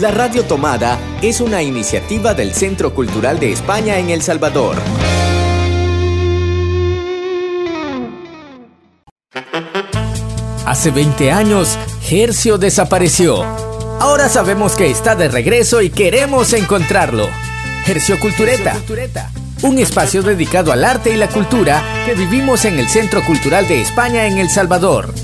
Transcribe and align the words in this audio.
La 0.00 0.10
Radio 0.10 0.44
Tomada 0.44 0.98
es 1.22 1.40
una 1.40 1.62
iniciativa 1.62 2.34
del 2.34 2.52
Centro 2.52 2.94
Cultural 2.94 3.40
de 3.40 3.52
España 3.52 3.98
en 3.98 4.10
El 4.10 4.20
Salvador. 4.20 4.76
Hace 10.66 10.90
20 10.90 11.32
años, 11.32 11.78
Hercio 12.10 12.58
desapareció. 12.58 13.42
Ahora 13.98 14.28
sabemos 14.28 14.76
que 14.76 14.90
está 14.90 15.14
de 15.14 15.28
regreso 15.28 15.80
y 15.80 15.88
queremos 15.88 16.52
encontrarlo. 16.52 17.30
Hercio 17.86 18.20
Cultureta. 18.20 18.76
Un 19.62 19.78
espacio 19.78 20.22
dedicado 20.22 20.72
al 20.72 20.84
arte 20.84 21.14
y 21.14 21.16
la 21.16 21.28
cultura 21.28 21.82
que 22.04 22.14
vivimos 22.14 22.66
en 22.66 22.78
el 22.78 22.88
Centro 22.88 23.24
Cultural 23.24 23.66
de 23.66 23.80
España 23.80 24.26
en 24.26 24.36
El 24.36 24.50
Salvador. 24.50 25.14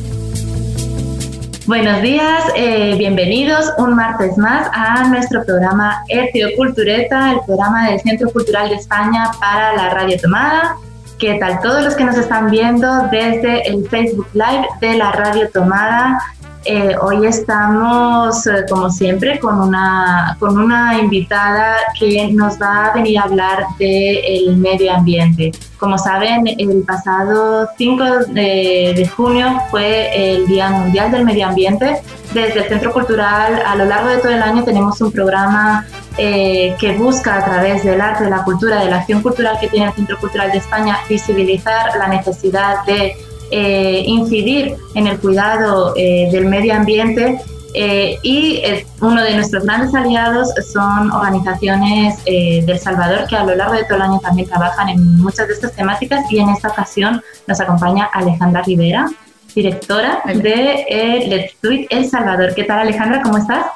Buenos 1.66 2.02
días, 2.02 2.42
eh, 2.56 2.96
bienvenidos 2.98 3.72
un 3.79 3.94
martes 3.94 4.36
más 4.36 4.68
a 4.72 5.08
nuestro 5.08 5.44
programa 5.44 6.03
Hercio 6.08 6.48
Cultureta, 6.57 7.30
el 7.30 7.39
programa 7.46 7.89
del 7.89 8.00
Centro 8.00 8.30
Cultural 8.30 8.68
de 8.68 8.75
España 8.75 9.30
para 9.39 9.72
la 9.76 9.90
Radio 9.90 10.18
Tomada. 10.20 10.75
¿Qué 11.20 11.34
tal 11.34 11.61
todos 11.61 11.84
los 11.84 11.94
que 11.94 12.03
nos 12.03 12.17
están 12.18 12.50
viendo 12.50 13.08
desde 13.12 13.68
el 13.68 13.89
Facebook 13.89 14.26
Live 14.32 14.67
de 14.80 14.98
la 14.98 15.12
Radio 15.12 15.48
Tomada? 15.50 16.18
Eh, 16.64 16.94
hoy 17.00 17.26
estamos, 17.26 18.46
eh, 18.46 18.64
como 18.70 18.89
siempre, 18.89 19.40
con 19.40 19.61
una, 19.61 20.36
con 20.39 20.57
una 20.58 20.98
invitada 20.98 21.76
que 21.98 22.29
nos 22.32 22.61
va 22.61 22.86
a 22.86 22.93
venir 22.94 23.18
a 23.18 23.22
hablar 23.22 23.66
del 23.79 24.57
medio 24.57 24.94
ambiente. 24.94 25.50
Como 25.79 25.98
saben, 25.98 26.46
el 26.46 26.84
pasado 26.86 27.68
5 27.76 28.04
de, 28.29 28.93
de, 28.94 29.08
junio 29.08 29.61
fue 29.70 30.34
el 30.36 30.46
Día 30.46 30.70
Mundial 30.70 31.11
del 31.11 31.25
Medio 31.25 31.48
Ambiente. 31.48 32.00
Desde 32.33 32.61
el 32.61 32.69
Centro 32.69 32.92
Cultural, 32.92 33.61
a 33.67 33.75
lo 33.75 33.84
largo 33.84 34.11
de 34.11 34.19
todo 34.19 34.31
el 34.31 34.42
año, 34.42 34.62
tenemos 34.62 35.00
un 35.00 35.11
programa 35.11 35.84
eh, 36.19 36.77
que 36.78 36.97
busca 36.97 37.39
a 37.39 37.44
través 37.44 37.84
del 37.84 38.00
arte, 38.00 38.25
de 38.25 38.31
la 38.31 38.44
cultura, 38.44 38.84
de 38.84 38.91
la 38.91 38.98
acción 38.98 39.22
cultural 39.22 39.59
que 39.59 39.69
tiene 39.69 39.87
el 39.87 39.92
Centro 39.94 40.19
Cultural 40.20 40.53
de 40.53 40.59
España, 40.59 40.98
visibilizar 41.09 41.97
la 41.97 42.06
necesidad 42.06 42.84
de 42.84 43.17
eh, 43.55 44.03
incidir 44.06 44.77
en 44.95 45.06
el 45.06 45.19
cuidado 45.19 45.92
eh, 45.95 46.27
del 46.33 46.47
medio 46.47 46.75
ambiente 46.75 47.39
eh, 47.75 48.19
y 48.22 48.62
uno 49.03 49.22
de 49.22 49.34
nuestros 49.34 49.64
grandes 49.64 49.94
aliados 49.94 50.48
son 50.72 51.11
organizaciones 51.11 52.25
de 52.25 52.64
El 52.67 52.78
Salvador 52.78 53.27
que 53.28 53.36
a 53.36 53.44
lo 53.44 53.55
largo 53.55 53.75
de 53.75 53.84
todo 53.84 53.97
el 53.97 54.03
año 54.03 54.20
también 54.20 54.48
trabajan 54.48 54.89
en 54.89 55.19
muchas 55.20 55.48
de 55.48 55.55
estas 55.55 55.75
temáticas 55.75 56.25
y 56.31 56.39
en 56.39 56.48
esta 56.48 56.69
ocasión 56.69 57.22
nos 57.47 57.61
acompaña 57.61 58.09
Alejandra 58.14 58.62
Rivera, 58.62 59.11
directora 59.55 60.22
de 60.25 61.27
Let's 61.28 61.56
Do 61.61 61.72
It 61.72 61.89
El 61.91 62.09
Salvador. 62.09 62.55
¿Qué 62.55 62.64
tal 62.64 62.78
Alejandra? 62.78 63.20
¿Cómo 63.20 63.37
estás? 63.37 63.66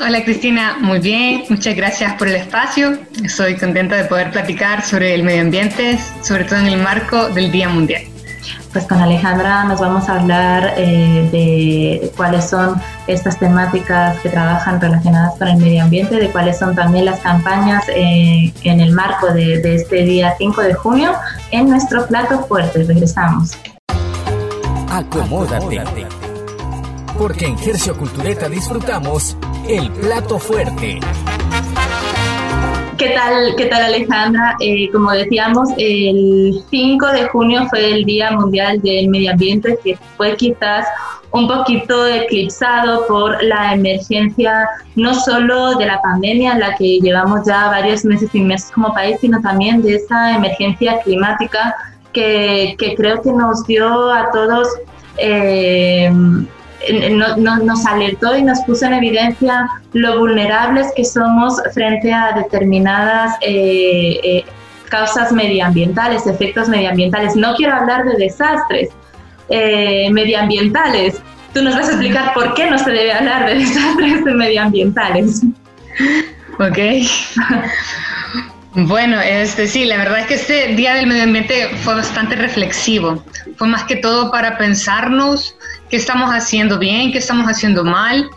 Hola 0.00 0.24
Cristina, 0.24 0.78
muy 0.80 0.98
bien, 0.98 1.44
muchas 1.50 1.76
gracias 1.76 2.14
por 2.14 2.28
el 2.28 2.36
espacio. 2.36 2.98
Estoy 3.22 3.56
contenta 3.56 3.96
de 3.96 4.04
poder 4.04 4.30
platicar 4.30 4.82
sobre 4.82 5.14
el 5.14 5.24
medio 5.24 5.42
ambiente, 5.42 5.98
sobre 6.22 6.44
todo 6.44 6.58
en 6.58 6.68
el 6.68 6.78
marco 6.78 7.28
del 7.28 7.52
Día 7.52 7.68
Mundial 7.68 8.13
pues 8.74 8.86
con 8.86 9.00
Alejandra 9.00 9.64
nos 9.64 9.80
vamos 9.80 10.08
a 10.08 10.20
hablar 10.20 10.74
eh, 10.76 11.28
de 11.30 12.12
cuáles 12.16 12.50
son 12.50 12.74
estas 13.06 13.38
temáticas 13.38 14.18
que 14.18 14.28
trabajan 14.28 14.80
relacionadas 14.80 15.38
con 15.38 15.46
el 15.46 15.58
medio 15.58 15.84
ambiente, 15.84 16.16
de 16.16 16.28
cuáles 16.28 16.58
son 16.58 16.74
también 16.74 17.04
las 17.04 17.20
campañas 17.20 17.84
eh, 17.88 18.52
en 18.64 18.80
el 18.80 18.92
marco 18.92 19.28
de, 19.32 19.76
este 19.76 20.02
día 20.02 20.34
5 20.36 20.60
de 20.60 20.74
junio 20.74 21.12
en 21.52 21.70
nuestro 21.70 22.04
plato 22.08 22.40
fuerte. 22.46 22.82
Regresamos. 22.82 23.56
Acomódate. 24.90 25.84
Porque 27.16 27.46
en 27.46 27.56
Gercio 27.56 27.96
Cultureta 27.96 28.48
disfrutamos 28.48 29.36
el 29.68 29.88
plato 29.92 30.40
fuerte. 30.40 30.98
¿Qué 32.98 33.10
tal, 33.10 33.54
qué 33.56 33.66
tal 33.66 33.82
Alejandra? 33.82 34.56
Eh, 34.60 34.88
como 34.92 35.10
decíamos, 35.10 35.70
el 35.78 36.62
5 36.70 37.06
de 37.08 37.28
junio 37.28 37.66
fue 37.68 37.92
el 37.92 38.04
Día 38.04 38.30
Mundial 38.30 38.80
del 38.82 39.08
Medio 39.08 39.32
Ambiente, 39.32 39.78
que 39.82 39.98
fue 40.16 40.36
quizás 40.36 40.86
un 41.32 41.48
poquito 41.48 42.06
eclipsado 42.06 43.06
por 43.08 43.42
la 43.42 43.74
emergencia 43.74 44.68
no 44.94 45.14
solo 45.14 45.74
de 45.76 45.86
la 45.86 46.00
pandemia 46.02 46.52
en 46.52 46.60
la 46.60 46.76
que 46.76 47.00
llevamos 47.00 47.46
ya 47.46 47.68
varios 47.68 48.04
meses 48.04 48.32
inmersos 48.34 48.70
como 48.70 48.94
país, 48.94 49.16
sino 49.20 49.40
también 49.40 49.82
de 49.82 49.96
esa 49.96 50.36
emergencia 50.36 51.00
climática 51.00 51.74
que, 52.12 52.76
que 52.78 52.94
creo 52.94 53.20
que 53.22 53.32
nos 53.32 53.66
dio 53.66 54.12
a 54.12 54.30
todos 54.30 54.68
eh, 55.18 56.12
nos 56.92 57.86
alertó 57.86 58.36
y 58.36 58.42
nos 58.42 58.60
puso 58.62 58.86
en 58.86 58.94
evidencia 58.94 59.68
lo 59.92 60.18
vulnerables 60.18 60.92
que 60.96 61.04
somos 61.04 61.60
frente 61.72 62.12
a 62.12 62.32
determinadas 62.32 63.36
eh, 63.40 64.20
eh, 64.22 64.44
causas 64.88 65.32
medioambientales, 65.32 66.26
efectos 66.26 66.68
medioambientales. 66.68 67.36
No 67.36 67.54
quiero 67.54 67.74
hablar 67.74 68.04
de 68.04 68.16
desastres 68.16 68.90
eh, 69.48 70.08
medioambientales. 70.10 71.20
Tú 71.52 71.62
nos 71.62 71.74
vas 71.74 71.88
a 71.88 71.92
explicar 71.92 72.32
por 72.34 72.54
qué 72.54 72.70
no 72.70 72.78
se 72.78 72.90
debe 72.90 73.12
hablar 73.12 73.46
de 73.46 73.54
desastres 73.58 74.22
medioambientales. 74.24 75.42
Ok. 76.58 76.78
Bueno, 78.76 79.20
este 79.20 79.68
sí, 79.68 79.84
la 79.84 79.98
verdad 79.98 80.18
es 80.18 80.26
que 80.26 80.34
este 80.34 80.66
Día 80.74 80.94
del 80.94 81.06
Medio 81.06 81.22
Ambiente 81.22 81.70
fue 81.84 81.94
bastante 81.94 82.34
reflexivo. 82.34 83.24
Fue 83.56 83.68
más 83.68 83.84
que 83.84 83.94
todo 83.94 84.32
para 84.32 84.58
pensarnos 84.58 85.56
qué 85.88 85.96
estamos 85.96 86.30
haciendo 86.30 86.76
bien, 86.76 87.12
qué 87.12 87.18
estamos 87.18 87.46
haciendo 87.46 87.84
mal, 87.84 88.28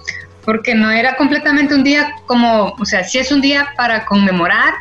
porque 0.45 0.75
no 0.75 0.91
era 0.91 1.15
completamente 1.15 1.73
un 1.73 1.83
día 1.83 2.13
como, 2.27 2.75
o 2.77 2.85
sea, 2.85 3.03
sí 3.03 3.17
es 3.17 3.31
un 3.31 3.41
día 3.41 3.69
para 3.75 4.05
conmemorar, 4.05 4.75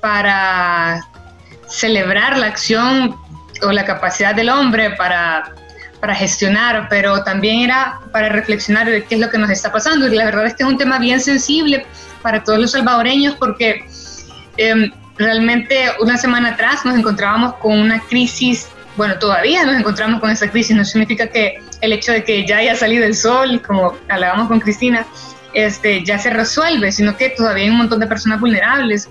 para 0.00 1.06
celebrar 1.68 2.38
la 2.38 2.46
acción 2.46 3.14
o 3.60 3.72
la 3.72 3.84
capacidad 3.84 4.34
del 4.34 4.48
hombre 4.48 4.92
para, 4.92 5.56
para 6.00 6.14
gestionar, 6.14 6.86
pero 6.88 7.22
también 7.22 7.60
era 7.60 8.00
para 8.12 8.30
reflexionar 8.30 8.88
de 8.88 9.04
qué 9.04 9.16
es 9.16 9.20
lo 9.20 9.28
que 9.28 9.36
nos 9.36 9.50
está 9.50 9.70
pasando. 9.70 10.08
Y 10.08 10.16
la 10.16 10.24
verdad 10.24 10.46
es 10.46 10.54
que 10.54 10.62
es 10.62 10.68
un 10.70 10.78
tema 10.78 10.98
bien 10.98 11.20
sensible 11.20 11.84
para 12.22 12.42
todos 12.42 12.58
los 12.58 12.70
salvadoreños 12.70 13.36
porque 13.36 13.86
Em, 14.62 14.92
realmente 15.16 15.86
una 16.00 16.18
semana 16.18 16.50
atrás 16.50 16.84
nos 16.84 16.94
encontrábamos 16.94 17.54
con 17.54 17.78
una 17.78 17.98
crisis, 17.98 18.68
bueno, 18.94 19.18
todavía 19.18 19.64
nos 19.64 19.74
encontramos 19.74 20.20
con 20.20 20.28
esa 20.28 20.50
crisis, 20.50 20.76
no 20.76 20.84
significa 20.84 21.28
que 21.28 21.58
el 21.80 21.94
hecho 21.94 22.12
de 22.12 22.24
que 22.24 22.46
ya 22.46 22.58
haya 22.58 22.76
salido 22.76 23.06
el 23.06 23.14
sol, 23.14 23.62
como 23.66 23.96
hablábamos 24.10 24.48
con 24.48 24.60
Cristina, 24.60 25.06
este, 25.54 26.04
ya 26.04 26.18
se 26.18 26.28
resuelve, 26.28 26.92
sino 26.92 27.16
que 27.16 27.30
todavía 27.30 27.64
hay 27.64 27.70
un 27.70 27.78
montón 27.78 28.00
de 28.00 28.06
personas 28.06 28.38
vulnerables. 28.38 29.08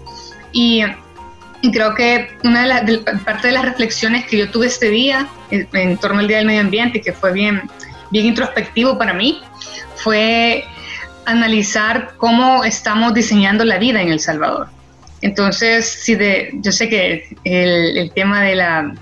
Y, 0.52 0.84
creo 1.74 1.96
que 1.96 2.30
una 2.44 2.62
de 2.62 2.68
las 2.68 3.20
parte 3.26 3.48
de 3.48 3.54
las 3.54 3.66
reflexiones 3.66 4.26
que 4.28 4.38
yo 4.38 4.52
tuve 4.52 4.68
este 4.68 4.90
día 4.90 5.28
en, 5.50 5.68
en, 5.74 5.98
torno 5.98 6.20
al 6.20 6.28
Día 6.28 6.38
del 6.38 6.46
Medio 6.46 6.62
Ambiente, 6.62 7.02
que 7.02 7.12
fue 7.12 7.34
bien, 7.34 7.64
bien 8.12 8.28
introspectivo 8.28 9.00
para 9.00 9.16
mí, 9.16 9.42
fue 9.96 10.64
analizar 11.26 12.14
cómo 12.18 12.64
estamos 12.64 13.16
diseñando 13.16 13.66
la 13.66 13.80
vida 13.80 14.00
en 14.00 14.10
El 14.10 14.20
Salvador. 14.20 14.68
Entonces, 15.22 15.90
sí, 15.90 16.16
de, 16.16 16.52
yo 16.54 16.72
sé 16.72 16.88
que 16.88 17.36
el, 17.44 18.12
tema 18.14 18.42
de 18.42 18.56
la, 18.56 18.94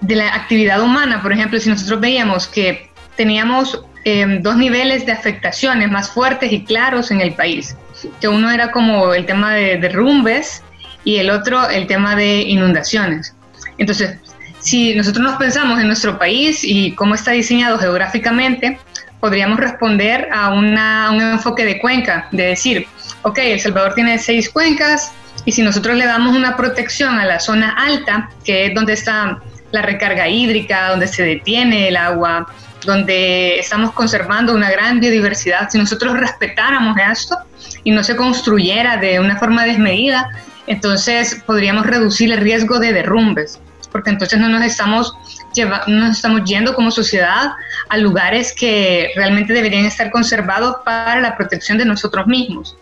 de 0.00 0.16
la 0.16 0.34
actividad 0.34 0.82
humana, 0.82 1.22
por 1.22 1.32
ejemplo, 1.32 1.58
si 1.58 1.70
nosotros 1.70 2.00
veíamos 2.00 2.46
que 2.46 2.90
teníamos 3.16 3.82
em, 4.04 4.42
dos 4.42 4.56
niveles 4.56 5.06
de 5.06 5.12
afectaciones 5.12 5.90
más 5.90 6.10
fuertes 6.10 6.52
y 6.52 6.64
claros 6.64 7.10
en 7.10 7.20
el 7.20 7.34
país, 7.34 7.76
que 8.20 8.28
uno 8.28 8.50
era 8.50 8.70
como 8.70 9.14
el 9.14 9.24
tema 9.26 9.54
de 9.54 9.78
derrumbes 9.78 10.62
y 11.04 11.16
el 11.16 11.30
otro 11.30 11.68
el 11.70 11.86
tema 11.86 12.14
de 12.14 12.42
inundaciones. 12.42 13.34
Entonces, 13.78 14.18
si 14.58 14.94
nosotros 14.94 15.24
nos 15.24 15.36
pensamos 15.36 15.80
en 15.80 15.86
nuestro 15.86 16.18
país 16.18 16.62
y 16.62 16.94
cómo 16.94 17.14
está 17.14 17.32
diseñado 17.32 17.78
geográficamente, 17.78 18.78
podríamos 19.18 19.58
responder 19.58 20.28
a, 20.32 20.46
a 20.46 21.10
un 21.10 21.20
enfoque 21.20 21.64
de 21.64 21.80
cuenca, 21.80 22.28
de 22.32 22.44
decir, 22.44 22.86
ok, 23.22 23.38
El 23.38 23.60
Salvador 23.60 23.94
tiene 23.94 24.18
seis 24.18 24.50
cuencas 24.50 25.12
y 25.44 25.52
si 25.52 25.62
nosotros 25.62 25.96
le 25.96 26.06
damos 26.06 26.36
una 26.36 26.56
protección 26.56 27.18
a 27.18 27.24
la 27.24 27.40
zona 27.40 27.70
alta, 27.70 28.30
que 28.44 28.66
es 28.66 28.74
donde 28.74 28.92
está 28.92 29.40
la 29.72 29.82
recarga 29.82 30.28
hídrica, 30.28 30.90
donde 30.90 31.08
se 31.08 31.22
detiene 31.22 31.88
el 31.88 31.96
agua, 31.96 32.46
donde 32.84 33.58
estamos 33.58 33.92
conservando 33.92 34.54
una 34.54 34.70
gran 34.70 35.00
biodiversidad, 35.00 35.70
si 35.70 35.78
nosotros 35.78 36.18
respetáramos 36.18 36.96
esto 37.10 37.38
y 37.84 37.90
no 37.90 38.04
se 38.04 38.16
construyera 38.16 38.96
de 38.96 39.18
una 39.20 39.38
forma 39.38 39.64
desmedida, 39.64 40.28
entonces 40.66 41.42
podríamos 41.46 41.86
reducir 41.86 42.32
el 42.32 42.38
riesgo 42.38 42.78
de 42.78 42.92
derrumbes, 42.92 43.60
porque 43.90 44.10
entonces 44.10 44.38
no 44.38 44.48
nos 44.48 44.62
estamos, 44.62 45.14
estamos 45.54 46.44
yendo 46.44 46.74
como 46.74 46.90
sociedad 46.90 47.52
a 47.88 47.96
lugares 47.96 48.52
que 48.52 49.10
realmente 49.16 49.52
deberían 49.52 49.84
estar 49.84 50.10
conservados 50.10 50.76
para 50.84 51.20
la 51.20 51.36
protección 51.36 51.78
de 51.78 51.84
nosotros 51.84 52.26
mismos. 52.26 52.76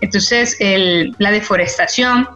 Entonces, 0.00 0.56
la 1.18 1.30
deforestación, 1.30 2.28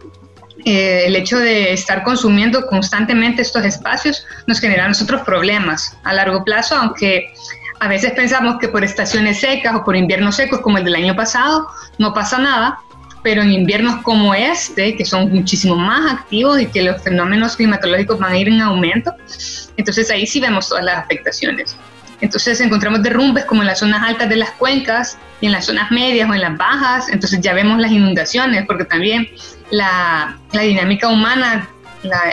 eh, 0.65 1.03
el 1.07 1.15
hecho 1.15 1.39
de 1.39 1.73
estar 1.73 2.03
consumiendo 2.03 2.67
constantemente 2.67 3.41
estos 3.41 3.65
espacios 3.65 4.25
nos 4.47 4.59
genera 4.59 4.85
a 4.85 4.87
nosotros 4.87 5.21
problemas 5.21 5.97
a 6.03 6.13
largo 6.13 6.43
plazo, 6.43 6.75
aunque 6.75 7.33
a 7.79 7.87
veces 7.87 8.11
pensamos 8.11 8.57
que 8.59 8.67
por 8.67 8.83
estaciones 8.83 9.39
secas 9.39 9.73
o 9.75 9.83
por 9.83 9.95
inviernos 9.95 10.35
secos 10.35 10.61
como 10.61 10.77
el 10.77 10.83
del 10.83 10.95
año 10.95 11.15
pasado 11.15 11.67
no 11.97 12.13
pasa 12.13 12.37
nada, 12.37 12.79
pero 13.23 13.41
en 13.41 13.51
inviernos 13.51 14.03
como 14.03 14.33
este, 14.35 14.95
que 14.95 15.05
son 15.05 15.31
muchísimo 15.31 15.75
más 15.75 16.11
activos 16.13 16.59
y 16.59 16.67
que 16.67 16.83
los 16.83 17.01
fenómenos 17.01 17.55
climatológicos 17.55 18.19
van 18.19 18.33
a 18.33 18.37
ir 18.37 18.47
en 18.47 18.61
aumento, 18.61 19.11
entonces 19.77 20.11
ahí 20.11 20.27
sí 20.27 20.39
vemos 20.39 20.69
todas 20.69 20.83
las 20.83 20.97
afectaciones. 20.97 21.75
Entonces 22.21 22.61
encontramos 22.61 23.01
derrumbes 23.01 23.45
como 23.45 23.61
en 23.61 23.67
las 23.67 23.79
zonas 23.79 24.03
altas 24.03 24.29
de 24.29 24.35
las 24.35 24.51
cuencas 24.51 25.17
y 25.41 25.47
en 25.47 25.51
las 25.51 25.65
zonas 25.65 25.91
medias 25.91 26.29
o 26.29 26.33
en 26.33 26.41
las 26.41 26.55
bajas, 26.55 27.09
entonces 27.09 27.41
ya 27.41 27.53
vemos 27.53 27.79
las 27.79 27.91
inundaciones, 27.91 28.65
porque 28.67 28.85
también 28.85 29.27
la, 29.71 30.37
dinámica 30.51 31.07
humana 31.07 31.67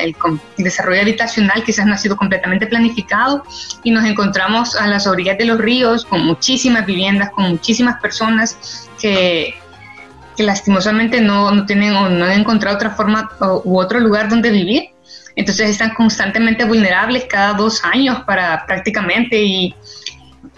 el, 0.00 0.14
desarrollo 0.58 1.00
habitacional 1.00 1.62
quizás 1.64 1.86
no 1.86 1.94
ha 1.94 1.98
sido 1.98 2.16
completamente 2.16 2.66
planificado 2.66 3.42
y 3.82 3.90
nos 3.90 4.04
encontramos 4.04 4.76
a 4.76 4.86
las 4.86 5.06
orillas 5.06 5.38
de 5.38 5.46
los 5.46 5.58
ríos 5.58 6.04
con 6.04 6.24
muchísimas 6.24 6.84
viviendas, 6.84 7.30
con 7.30 7.48
muchísimas 7.50 8.00
personas 8.00 8.88
que, 9.00 9.54
que 10.36 10.42
lastimosamente 10.42 11.20
no, 11.20 11.50
no, 11.50 11.64
tienen 11.64 11.94
o 11.94 12.08
no 12.10 12.26
han 12.26 12.40
encontrado 12.40 12.76
otra 12.76 12.90
forma 12.90 13.30
u 13.64 13.78
otro 13.78 14.00
lugar 14.00 14.28
donde 14.28 14.50
vivir. 14.50 14.90
Entonces 15.38 15.70
están 15.70 15.94
constantemente 15.94 16.64
vulnerables 16.64 17.26
cada 17.30 17.54
dos 17.54 17.84
años 17.84 18.24
para 18.26 18.66
prácticamente 18.66 19.40
y, 19.40 19.72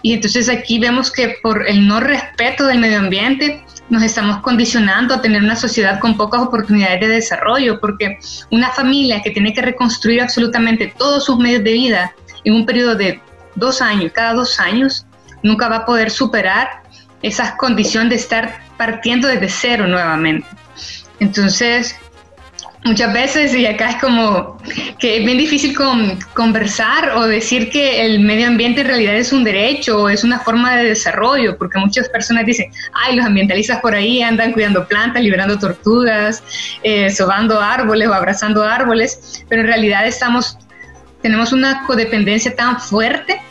y 0.01 0.13
entonces 0.13 0.49
aquí 0.49 0.79
vemos 0.79 1.11
que 1.11 1.35
por 1.43 1.69
el 1.69 1.87
no 1.87 1.99
respeto 1.99 2.65
del 2.65 2.79
medio 2.79 2.97
ambiente 2.97 3.63
nos 3.89 4.01
estamos 4.01 4.41
condicionando 4.41 5.13
a 5.13 5.21
tener 5.21 5.43
una 5.43 5.55
sociedad 5.55 5.99
con 5.99 6.17
pocas 6.17 6.41
oportunidades 6.41 6.99
de 6.99 7.09
desarrollo, 7.09 7.79
porque 7.79 8.17
una 8.49 8.71
familia 8.71 9.21
que 9.21 9.29
tiene 9.29 9.53
que 9.53 9.61
reconstruir 9.61 10.19
absolutamente 10.19 10.91
todos 10.97 11.25
sus 11.25 11.37
medios 11.37 11.63
de 11.63 11.73
vida 11.73 12.15
en 12.43 12.55
un 12.55 12.65
periodo 12.65 12.95
de 12.95 13.21
dos 13.53 13.83
años, 13.83 14.11
cada 14.13 14.33
dos 14.33 14.59
años, 14.59 15.05
nunca 15.43 15.69
va 15.69 15.75
a 15.77 15.85
poder 15.85 16.09
superar 16.09 16.81
esa 17.21 17.55
condición 17.55 18.09
de 18.09 18.15
estar 18.15 18.61
partiendo 18.77 19.27
desde 19.27 19.49
cero 19.49 19.85
nuevamente. 19.85 20.47
Entonces, 21.19 21.95
muchas 22.83 23.13
veces, 23.13 23.53
y 23.53 23.65
acá 23.65 23.91
es 23.91 23.95
como 23.97 24.57
que 24.99 25.17
es 25.17 25.25
bien 25.25 25.37
difícil 25.37 25.75
conversar 26.33 27.11
o 27.15 27.27
decir 27.27 27.69
que 27.69 28.05
el 28.05 28.19
medio 28.19 28.47
ambiente 28.47 28.81
en 28.81 28.87
realidad 28.87 29.15
es 29.15 29.31
un 29.31 29.43
derecho 29.43 30.03
o 30.03 30.09
es 30.09 30.23
una 30.23 30.39
forma 30.39 30.75
de 30.75 30.85
desarrollo, 30.85 31.57
porque 31.57 31.79
muchas 31.79 32.09
personas 32.09 32.45
dicen, 32.45 32.71
ay, 32.93 33.15
los 33.15 33.25
ambientalistas 33.25 33.79
por 33.81 33.93
ahí 33.93 34.21
andan 34.21 34.51
cuidando 34.51 34.87
plantas, 34.87 35.21
liberando 35.21 35.59
tortugas, 35.59 36.43
eh, 36.83 37.09
sobando 37.11 37.59
árboles 37.59 38.07
o 38.07 38.13
abrazando 38.13 38.63
árboles, 38.63 39.43
pero 39.47 39.61
en 39.61 39.67
realidad 39.67 40.05
estamos, 40.07 40.57
tenemos 41.21 41.53
una 41.53 41.85
codependencia 41.85 42.55
tan 42.55 42.79
fuerte 42.79 43.41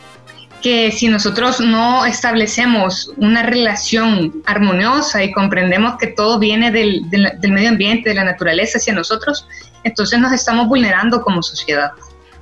que 0.61 0.91
si 0.91 1.07
nosotros 1.07 1.59
no 1.59 2.05
establecemos 2.05 3.11
una 3.17 3.43
relación 3.43 4.41
armoniosa 4.45 5.23
y 5.23 5.31
comprendemos 5.31 5.97
que 5.97 6.07
todo 6.07 6.39
viene 6.39 6.71
del, 6.71 7.05
medio 7.49 7.69
ambiente, 7.69 8.09
de 8.09 8.15
la 8.15 8.23
naturaleza 8.23 8.77
hacia 8.77 8.93
nosotros, 8.93 9.47
entonces 9.83 10.19
nos 10.19 10.31
estamos 10.31 10.67
vulnerando 10.67 11.21
como 11.21 11.41
sociedad. 11.41 11.91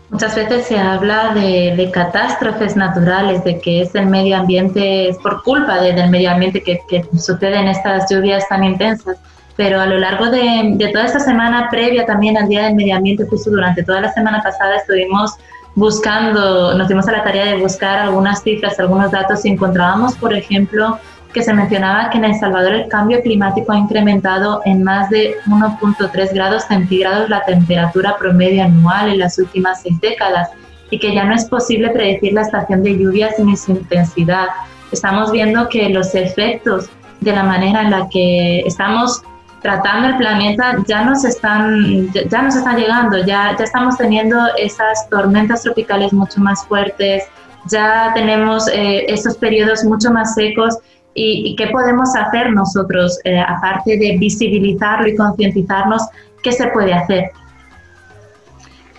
Muchas 0.09 0.35
veces 0.35 0.65
se 0.65 0.77
habla 0.77 1.33
de, 1.33 1.89
catástrofes 1.93 2.75
naturales, 2.75 3.43
de 3.43 3.59
que 3.59 3.81
es 3.81 3.93
el 3.95 4.07
medio 4.07 4.37
ambiente, 4.37 5.09
es 5.09 5.17
por 5.19 5.43
culpa 5.43 5.79
del 5.81 6.09
medio 6.09 6.31
ambiente 6.31 6.61
que, 6.63 6.79
que, 6.89 7.05
suceden 7.13 7.67
estas 7.67 8.09
lluvias 8.09 8.47
tan 8.49 8.63
intensas. 8.63 9.17
Pero 9.55 9.81
a 9.81 9.85
lo 9.85 9.97
largo 9.97 10.29
de, 10.29 10.71
de 10.75 10.87
toda 10.87 11.05
esta 11.05 11.19
semana 11.19 11.67
previa 11.69 12.05
también 12.05 12.37
al 12.37 12.47
Día 12.47 12.63
del 12.63 12.75
Medio 12.75 12.95
Ambiente, 12.95 13.25
justo 13.29 13.51
durante 13.51 13.83
toda 13.83 13.99
la 13.99 14.13
semana 14.13 14.41
pasada 14.41 14.77
estuvimos 14.77 15.33
buscando, 15.75 16.73
nos 16.75 16.87
dimos 16.87 17.07
a 17.07 17.11
la 17.11 17.23
tarea 17.23 17.45
de 17.45 17.57
buscar 17.57 17.99
algunas 17.99 18.41
cifras, 18.43 18.79
algunos 18.79 19.11
datos 19.11 19.45
y 19.45 19.49
encontrábamos, 19.49 20.15
por 20.15 20.33
ejemplo, 20.33 20.99
que 21.33 21.43
se 21.43 21.53
mencionaba 21.53 22.09
que 22.09 22.17
en 22.17 22.25
El 22.25 22.35
Salvador 22.35 22.73
el 22.73 22.87
cambio 22.87 23.21
climático 23.21 23.71
ha 23.71 23.77
incrementado 23.77 24.61
en 24.65 24.83
más 24.83 25.09
de 25.09 25.35
1.3 25.45 26.33
grados 26.33 26.63
centígrados 26.63 27.29
la 27.29 27.45
temperatura 27.45 28.17
promedio 28.17 28.63
anual 28.63 29.09
en 29.09 29.19
las 29.19 29.37
últimas 29.37 29.83
seis 29.83 29.99
décadas 30.01 30.49
y 30.89 30.97
que 30.97 31.13
ya 31.13 31.23
no 31.25 31.35
es 31.35 31.45
posible 31.45 31.91
predecir 31.91 32.33
la 32.33 32.41
estación 32.41 32.81
de 32.81 32.97
lluvias 32.97 33.37
ni 33.37 33.55
su 33.55 33.71
intensidad. 33.73 34.47
Estamos 34.91 35.31
viendo 35.31 35.69
que 35.69 35.89
los 35.89 36.15
efectos 36.15 36.89
de 37.19 37.31
la 37.31 37.43
manera 37.43 37.81
en 37.81 37.91
la 37.91 38.09
que 38.09 38.61
estamos 38.61 39.21
tratando 39.61 40.09
el 40.09 40.17
planeta 40.17 40.77
ya 40.87 41.03
nos 41.03 41.25
están, 41.25 42.11
ya, 42.13 42.41
nos 42.41 42.55
están 42.55 42.77
llegando, 42.77 43.17
ya, 43.19 43.55
ya 43.57 43.63
estamos 43.63 43.97
teniendo 43.97 44.37
esas 44.57 45.09
tormentas 45.09 45.63
tropicales 45.63 46.13
mucho 46.13 46.39
más 46.39 46.65
fuertes, 46.65 47.23
ya 47.65 48.11
tenemos 48.13 48.67
eh, 48.69 49.05
esos 49.07 49.37
periodos 49.37 49.83
mucho 49.83 50.11
más 50.11 50.33
secos 50.35 50.77
y, 51.13 51.55
qué 51.57 51.67
podemos 51.67 52.15
hacer 52.15 52.51
nosotros, 52.51 53.19
eh, 53.25 53.39
aparte 53.39 53.97
de 53.97 54.17
visibilizarlo 54.17 55.07
y 55.07 55.15
concientizarnos, 55.15 56.03
qué 56.43 56.51
se 56.51 56.67
puede 56.67 56.93
hacer. 56.93 57.31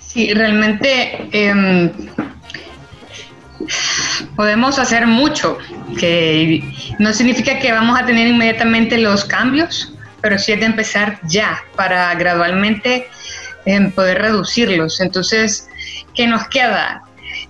Sí, 0.01 0.35
realmente 0.35 1.29
em, 1.33 1.91
podemos 4.37 4.79
hacer 4.79 5.07
mucho, 5.07 5.57
que 5.99 6.63
no 6.99 7.13
significa 7.13 7.59
que 7.59 7.73
vamos 7.73 7.99
a 7.99 8.05
tener 8.05 8.27
inmediatamente 8.27 8.99
los 8.99 9.25
cambios, 9.25 9.95
pero 10.21 10.39
sí 10.39 10.53
es 10.53 10.61
de 10.61 10.67
empezar 10.67 11.19
ya 11.25 11.63
para 11.77 12.15
gradualmente 12.15 13.09
eh, 13.67 13.93
poder 13.95 14.23
reducirlos. 14.23 15.01
Entonces, 15.01 15.69
¿qué 16.15 16.27
nos 16.27 16.49
queda? 16.49 17.03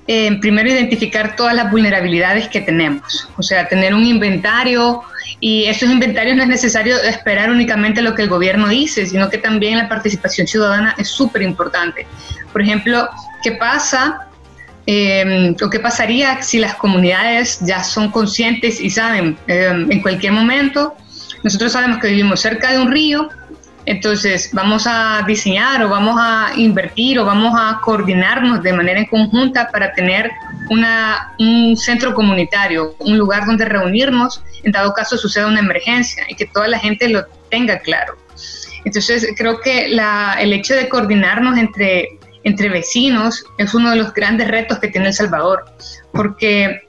Eh, 0.06 0.38
primero, 0.40 0.68
identificar 0.68 1.36
todas 1.36 1.54
las 1.54 1.70
vulnerabilidades 1.70 2.48
que 2.48 2.60
tenemos, 2.60 3.28
o 3.36 3.42
sea, 3.42 3.68
tener 3.68 3.94
un 3.94 4.04
inventario 4.04 5.02
y 5.38 5.64
esos 5.66 5.88
inventarios 5.88 6.36
no 6.36 6.42
es 6.42 6.48
necesario 6.48 7.00
esperar 7.02 7.50
únicamente 7.50 8.02
lo 8.02 8.14
que 8.14 8.22
el 8.22 8.28
gobierno 8.28 8.68
dice, 8.68 9.06
sino 9.06 9.30
que 9.30 9.38
también 9.38 9.78
la 9.78 9.88
participación 9.88 10.46
ciudadana 10.46 10.94
es 10.98 11.08
súper 11.08 11.42
importante. 11.42 12.06
Por 12.52 12.60
ejemplo, 12.60 13.08
¿qué 13.42 13.52
pasa 13.52 14.26
eh, 14.86 15.54
o 15.62 15.70
qué 15.70 15.78
pasaría 15.78 16.42
si 16.42 16.58
las 16.58 16.74
comunidades 16.74 17.60
ya 17.60 17.84
son 17.84 18.10
conscientes 18.10 18.80
y 18.80 18.90
saben 18.90 19.38
en 19.46 20.02
cualquier 20.02 20.32
momento 20.32 20.96
nosotros 21.42 21.72
sabemos 21.72 21.98
que 21.98 22.08
vivimos 22.08 22.40
cerca 22.40 22.72
de 22.72 22.78
un 22.78 22.90
río, 22.90 23.28
entonces 23.86 24.50
vamos 24.52 24.86
a 24.86 25.24
diseñar 25.26 25.82
o 25.82 25.88
vamos 25.88 26.16
a 26.20 26.52
invertir 26.56 27.18
o 27.18 27.24
vamos 27.24 27.54
a 27.58 27.80
coordinarnos 27.82 28.62
de 28.62 28.72
manera 28.72 29.06
conjunta 29.08 29.68
para 29.72 29.92
tener 29.92 30.30
una, 30.68 31.32
un 31.38 31.76
centro 31.76 32.14
comunitario, 32.14 32.94
un 32.98 33.16
lugar 33.16 33.46
donde 33.46 33.64
reunirnos 33.64 34.42
en 34.62 34.72
dado 34.72 34.92
caso 34.92 35.16
suceda 35.16 35.46
una 35.46 35.60
emergencia 35.60 36.24
y 36.28 36.34
que 36.34 36.46
toda 36.46 36.68
la 36.68 36.78
gente 36.78 37.08
lo 37.08 37.24
tenga 37.50 37.78
claro. 37.78 38.16
Entonces 38.84 39.26
creo 39.36 39.60
que 39.60 39.88
la, 39.88 40.36
el 40.38 40.52
hecho 40.52 40.74
de 40.74 40.88
coordinarnos 40.88 41.58
entre, 41.58 42.18
entre 42.44 42.68
vecinos 42.68 43.44
es 43.58 43.74
uno 43.74 43.90
de 43.90 43.96
los 43.96 44.12
grandes 44.12 44.48
retos 44.48 44.78
que 44.78 44.88
tiene 44.88 45.08
El 45.08 45.14
Salvador, 45.14 45.64
porque, 46.12 46.82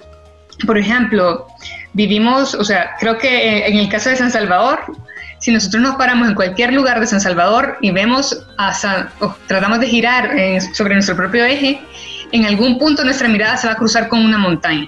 por 0.66 0.78
ejemplo, 0.78 1.48
vivimos, 1.94 2.54
o 2.56 2.64
sea, 2.64 2.92
creo 3.00 3.18
que 3.18 3.28
eh, 3.28 3.68
en 3.68 3.78
el 3.78 3.90
caso 3.90 4.10
de 4.10 4.16
San 4.16 4.32
Salvador, 4.32 4.80
si 5.40 5.52
nosotros 5.52 5.82
nos 5.82 5.96
paramos 5.96 6.28
en 6.28 6.36
cualquier 6.36 6.74
lugar 6.74 7.00
de 7.00 7.08
San 7.08 7.20
Salvador 7.20 7.78
y 7.82 7.92
vemos 7.92 8.46
a 8.58 8.74
San, 8.74 9.10
o 9.20 9.36
tratamos 9.48 9.80
de 9.80 9.88
girar 9.88 10.32
sobre 10.74 10.94
nuestro 10.94 11.16
propio 11.16 11.44
eje, 11.44 11.82
en 12.32 12.46
algún 12.46 12.78
punto 12.78 13.04
nuestra 13.04 13.28
mirada 13.28 13.58
se 13.58 13.68
va 13.68 13.74
a 13.74 13.76
cruzar 13.76 14.08
con 14.08 14.24
una 14.24 14.38
montaña. 14.38 14.88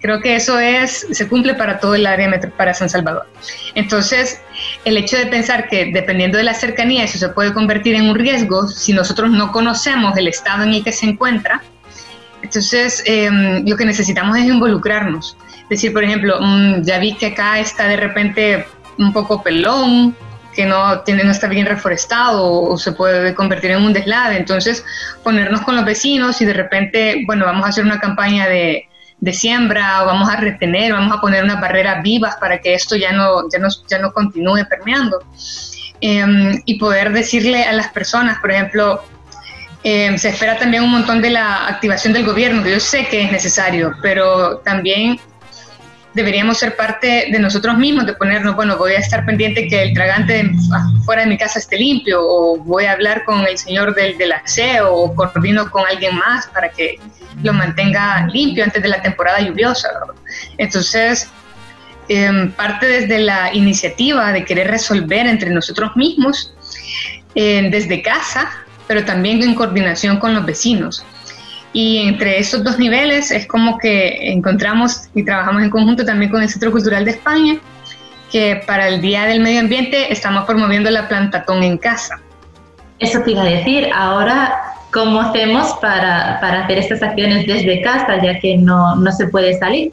Creo 0.00 0.20
que 0.20 0.34
eso 0.34 0.58
es, 0.58 1.06
se 1.12 1.28
cumple 1.28 1.54
para 1.54 1.78
todo 1.78 1.94
el 1.94 2.06
área 2.06 2.28
para 2.56 2.74
San 2.74 2.90
Salvador. 2.90 3.28
Entonces, 3.76 4.40
el 4.84 4.96
hecho 4.96 5.16
de 5.16 5.26
pensar 5.26 5.68
que 5.68 5.92
dependiendo 5.92 6.38
de 6.38 6.44
la 6.44 6.54
cercanía 6.54 7.04
eso 7.04 7.18
se 7.18 7.28
puede 7.28 7.52
convertir 7.52 7.94
en 7.94 8.08
un 8.08 8.16
riesgo 8.16 8.66
si 8.66 8.92
nosotros 8.92 9.30
no 9.30 9.52
conocemos 9.52 10.16
el 10.16 10.26
estado 10.26 10.64
en 10.64 10.74
el 10.74 10.82
que 10.82 10.90
se 10.90 11.06
encuentra, 11.06 11.62
entonces 12.42 13.02
em, 13.06 13.64
lo 13.64 13.76
que 13.76 13.84
necesitamos 13.84 14.36
es 14.36 14.44
involucrarnos 14.46 15.36
decir, 15.72 15.92
por 15.92 16.04
ejemplo, 16.04 16.38
mm, 16.40 16.82
ya 16.82 16.98
vi 16.98 17.14
que 17.14 17.26
acá 17.26 17.58
está 17.58 17.88
de 17.88 17.96
repente 17.96 18.66
un 18.98 19.12
poco 19.12 19.42
pelón, 19.42 20.14
que 20.54 20.66
no, 20.66 21.00
tiene, 21.00 21.24
no 21.24 21.30
está 21.30 21.46
bien 21.48 21.66
reforestado 21.66 22.44
o, 22.44 22.76
se 22.76 22.92
puede 22.92 23.34
convertir 23.34 23.70
en 23.72 23.82
un 23.82 23.92
deslave. 23.92 24.36
Entonces, 24.36 24.84
ponernos 25.22 25.62
con 25.62 25.76
los 25.76 25.84
vecinos 25.84 26.40
y 26.40 26.44
de 26.44 26.52
repente, 26.52 27.24
bueno, 27.26 27.46
vamos 27.46 27.64
a 27.66 27.70
hacer 27.70 27.84
una 27.84 27.98
campaña 27.98 28.46
de, 28.48 28.86
de 29.18 29.32
siembra 29.32 30.02
o 30.02 30.06
vamos 30.06 30.28
a 30.28 30.36
retener, 30.36 30.92
vamos 30.92 31.16
a 31.16 31.20
poner 31.20 31.44
unas 31.44 31.60
barreras 31.60 32.02
vivas 32.02 32.36
para 32.36 32.60
que 32.60 32.74
esto 32.74 32.96
ya 32.96 33.12
no, 33.12 33.48
ya 33.50 33.58
no, 33.58 33.68
ya 33.88 33.98
no 33.98 34.12
continúe 34.12 34.66
permeando. 34.68 35.20
Em, 36.00 36.60
y 36.64 36.78
poder 36.78 37.12
decirle 37.12 37.62
a 37.62 37.72
las 37.72 37.88
personas, 37.88 38.38
por 38.40 38.50
ejemplo, 38.50 39.04
em, 39.84 40.18
se 40.18 40.30
espera 40.30 40.58
también 40.58 40.82
un 40.82 40.90
montón 40.90 41.22
de 41.22 41.30
la 41.30 41.68
activación 41.68 42.12
del 42.12 42.26
gobierno, 42.26 42.62
que 42.62 42.72
yo 42.72 42.80
sé 42.80 43.06
que 43.06 43.22
es 43.22 43.32
necesario, 43.32 43.94
pero 44.02 44.58
también 44.58 45.20
deberíamos 46.14 46.58
ser 46.58 46.76
parte 46.76 47.28
de 47.30 47.38
nosotros 47.38 47.76
mismos, 47.78 48.06
de 48.06 48.14
ponernos, 48.14 48.54
bueno, 48.54 48.76
voy 48.76 48.92
a 48.92 48.98
estar 48.98 49.24
pendiente 49.24 49.66
que 49.66 49.82
el 49.82 49.94
tragante 49.94 50.50
fuera 51.04 51.22
de 51.22 51.28
mi 51.28 51.38
casa 51.38 51.58
esté 51.58 51.78
limpio, 51.78 52.20
o 52.22 52.58
voy 52.58 52.84
a 52.84 52.92
hablar 52.92 53.24
con 53.24 53.46
el 53.46 53.56
señor 53.56 53.94
del, 53.94 54.18
del 54.18 54.32
aseo, 54.32 54.92
o 54.94 55.14
coordino 55.14 55.70
con 55.70 55.86
alguien 55.86 56.16
más 56.16 56.46
para 56.48 56.68
que 56.68 56.98
lo 57.42 57.52
mantenga 57.52 58.26
limpio 58.26 58.64
antes 58.64 58.82
de 58.82 58.88
la 58.88 59.00
temporada 59.00 59.40
lluviosa. 59.40 59.88
Entonces, 60.58 61.30
em, 62.08 62.52
parte 62.52 62.86
desde 62.86 63.18
la 63.18 63.54
iniciativa 63.54 64.32
de 64.32 64.44
querer 64.44 64.68
resolver 64.68 65.26
entre 65.26 65.50
nosotros 65.50 65.96
mismos, 65.96 66.52
eh, 67.34 67.68
desde 67.70 68.02
casa, 68.02 68.50
pero 68.86 69.04
también 69.04 69.42
en 69.42 69.54
coordinación 69.54 70.18
con 70.18 70.34
los 70.34 70.44
vecinos. 70.44 71.04
Y 71.72 71.98
entre 71.98 72.38
esos 72.38 72.62
dos 72.62 72.78
niveles 72.78 73.30
es 73.30 73.46
como 73.46 73.78
que 73.78 74.30
encontramos 74.32 75.08
y 75.14 75.24
trabajamos 75.24 75.62
en 75.62 75.70
conjunto 75.70 76.04
también 76.04 76.30
con 76.30 76.42
el 76.42 76.48
Centro 76.48 76.70
Cultural 76.70 77.04
de 77.04 77.12
España, 77.12 77.56
que 78.30 78.62
para 78.66 78.88
el 78.88 79.00
Día 79.00 79.24
del 79.24 79.40
Medio 79.40 79.60
Ambiente 79.60 80.12
estamos 80.12 80.44
promoviendo 80.44 80.90
la 80.90 81.08
plantatón 81.08 81.62
en 81.62 81.78
casa. 81.78 82.20
Eso 82.98 83.20
te 83.22 83.32
iba 83.32 83.42
a 83.42 83.46
decir, 83.46 83.88
ahora, 83.94 84.54
¿cómo 84.92 85.20
hacemos 85.20 85.72
para, 85.80 86.38
para 86.40 86.64
hacer 86.64 86.78
estas 86.78 87.02
acciones 87.02 87.46
desde 87.46 87.80
casa, 87.82 88.22
ya 88.22 88.38
que 88.38 88.56
no, 88.56 88.96
no 88.96 89.10
se 89.10 89.26
puede 89.28 89.58
salir? 89.58 89.92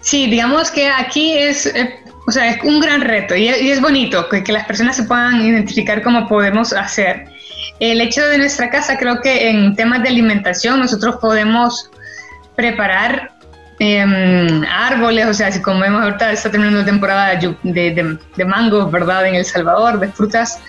Sí, 0.00 0.26
digamos 0.28 0.70
que 0.70 0.88
aquí 0.88 1.36
es, 1.36 1.66
eh, 1.66 1.98
o 2.26 2.30
sea, 2.30 2.50
es 2.50 2.62
un 2.62 2.80
gran 2.80 3.00
reto 3.00 3.34
y, 3.34 3.48
y 3.48 3.70
es 3.70 3.80
bonito 3.80 4.28
que, 4.28 4.44
que, 4.44 4.52
las 4.52 4.64
personas 4.64 4.96
se 4.96 5.02
puedan 5.02 5.40
identificar 5.40 6.00
cómo 6.02 6.28
podemos 6.28 6.72
hacer. 6.72 7.26
El 7.78 8.00
hecho 8.00 8.26
de 8.26 8.38
nuestra 8.38 8.70
casa, 8.70 8.96
creo 8.98 9.20
que 9.20 9.50
en 9.50 9.76
temas 9.76 10.02
de 10.02 10.08
alimentación 10.08 10.80
nosotros 10.80 11.16
podemos 11.16 11.90
preparar 12.54 13.32
eh, 13.78 14.62
árboles, 14.70 15.26
o 15.26 15.34
sea, 15.34 15.52
si 15.52 15.60
como 15.60 15.80
vemos 15.80 16.02
ahorita 16.02 16.32
está 16.32 16.50
terminando 16.50 16.80
la 16.80 16.86
temporada 16.86 17.34
de, 17.34 17.54
de, 17.62 18.18
de 18.36 18.44
mango, 18.44 18.90
¿verdad? 18.90 19.26
En 19.26 19.34
El 19.34 19.44
Salvador, 19.44 20.00
de 20.00 20.08
frutas 20.08 20.60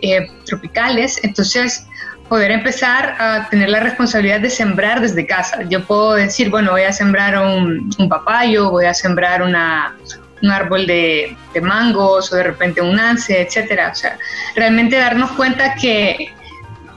eh, 0.00 0.30
tropicales, 0.46 1.20
entonces 1.22 1.86
poder 2.28 2.50
empezar 2.50 3.16
a 3.18 3.48
tener 3.50 3.68
la 3.68 3.80
responsabilidad 3.80 4.40
de 4.40 4.48
sembrar 4.48 5.02
desde 5.02 5.26
casa. 5.26 5.62
Yo 5.68 5.84
puedo 5.84 6.14
decir, 6.14 6.48
bueno, 6.48 6.70
voy 6.70 6.82
a 6.82 6.92
sembrar 6.92 7.38
un, 7.38 7.94
papayo, 8.08 8.70
voy 8.70 8.86
a 8.86 8.94
sembrar 8.94 9.42
una, 9.42 9.94
un 10.42 10.50
árbol 10.50 10.86
de, 10.86 11.36
de, 11.52 11.60
mangos 11.60 12.32
o 12.32 12.36
de 12.36 12.44
repente 12.44 12.80
un 12.80 12.98
ance, 12.98 13.42
etcétera. 13.42 13.90
O 13.92 13.94
sea, 13.94 14.16
realmente 14.56 14.96
darnos 14.96 15.32
cuenta 15.32 15.74
que 15.74 16.32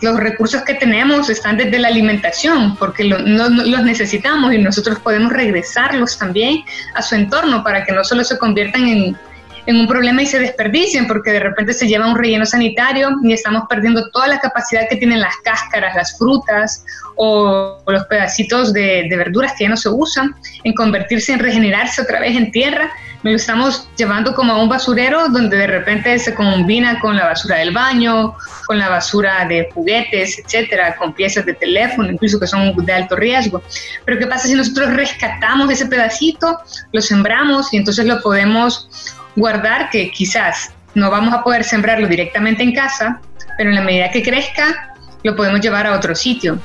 los 0.01 0.19
recursos 0.19 0.61
que 0.63 0.75
tenemos 0.75 1.29
están 1.29 1.57
desde 1.57 1.79
la 1.79 1.87
alimentación, 1.87 2.75
porque 2.77 3.03
lo, 3.03 3.19
no, 3.19 3.49
los 3.49 3.83
necesitamos 3.83 4.53
y 4.53 4.59
nosotros 4.59 4.99
podemos 4.99 5.31
regresarlos 5.31 6.17
también 6.17 6.63
a 6.93 7.01
su 7.01 7.15
entorno 7.15 7.63
para 7.63 7.83
que 7.83 7.91
no 7.91 8.03
solo 8.03 8.23
se 8.23 8.37
conviertan 8.37 8.87
en, 8.87 9.17
en 9.65 9.75
un 9.75 9.87
problema 9.87 10.21
y 10.21 10.25
se 10.25 10.39
desperdicien, 10.39 11.07
porque 11.07 11.31
de 11.31 11.39
repente 11.39 11.73
se 11.73 11.87
lleva 11.87 12.07
un 12.07 12.17
relleno 12.17 12.45
sanitario 12.45 13.09
y 13.23 13.33
estamos 13.33 13.63
perdiendo 13.69 14.09
toda 14.11 14.27
la 14.27 14.39
capacidad 14.39 14.87
que 14.87 14.97
tienen 14.97 15.19
las 15.19 15.35
cáscaras, 15.43 15.95
las 15.95 16.17
frutas 16.17 16.85
o, 17.15 17.81
o 17.83 17.91
los 17.91 18.05
pedacitos 18.05 18.73
de, 18.73 19.07
de 19.09 19.17
verduras 19.17 19.53
que 19.57 19.65
ya 19.65 19.69
no 19.69 19.77
se 19.77 19.89
usan 19.89 20.35
en 20.63 20.73
convertirse 20.73 21.33
en 21.33 21.39
regenerarse 21.39 22.01
otra 22.01 22.19
vez 22.19 22.35
en 22.37 22.51
tierra 22.51 22.91
lo 23.23 23.31
estamos 23.31 23.89
llevando 23.97 24.33
como 24.35 24.53
a 24.53 24.61
un 24.61 24.69
basurero 24.69 25.27
donde 25.29 25.57
de 25.57 25.67
repente 25.67 26.17
se 26.19 26.33
combina 26.33 26.99
con 26.99 27.15
la 27.15 27.25
basura 27.25 27.57
del 27.57 27.73
baño, 27.73 28.35
con 28.65 28.77
la 28.77 28.89
basura 28.89 29.45
de 29.45 29.69
juguetes, 29.73 30.39
etcétera, 30.39 30.95
con 30.95 31.13
piezas 31.13 31.45
de 31.45 31.53
teléfono, 31.53 32.11
incluso 32.11 32.39
que 32.39 32.47
son 32.47 32.73
de 32.85 32.93
alto 32.93 33.15
riesgo. 33.15 33.61
Pero 34.05 34.19
¿qué 34.19 34.27
pasa 34.27 34.47
si 34.47 34.53
nosotros 34.53 34.93
rescatamos 34.93 35.71
ese 35.71 35.87
pedacito, 35.87 36.59
lo 36.91 37.01
sembramos 37.01 37.73
y 37.73 37.77
entonces 37.77 38.05
lo 38.05 38.21
podemos 38.21 39.15
guardar, 39.35 39.89
que 39.89 40.11
quizás 40.11 40.71
no 40.95 41.11
vamos 41.11 41.33
a 41.33 41.43
poder 41.43 41.63
sembrarlo 41.63 42.07
directamente 42.07 42.63
en 42.63 42.73
casa, 42.73 43.21
pero 43.57 43.69
en 43.69 43.75
la 43.75 43.81
medida 43.81 44.11
que 44.11 44.23
crezca, 44.23 44.93
lo 45.23 45.35
podemos 45.35 45.59
llevar 45.61 45.87
a 45.87 45.93
otro 45.93 46.15
sitio 46.15 46.59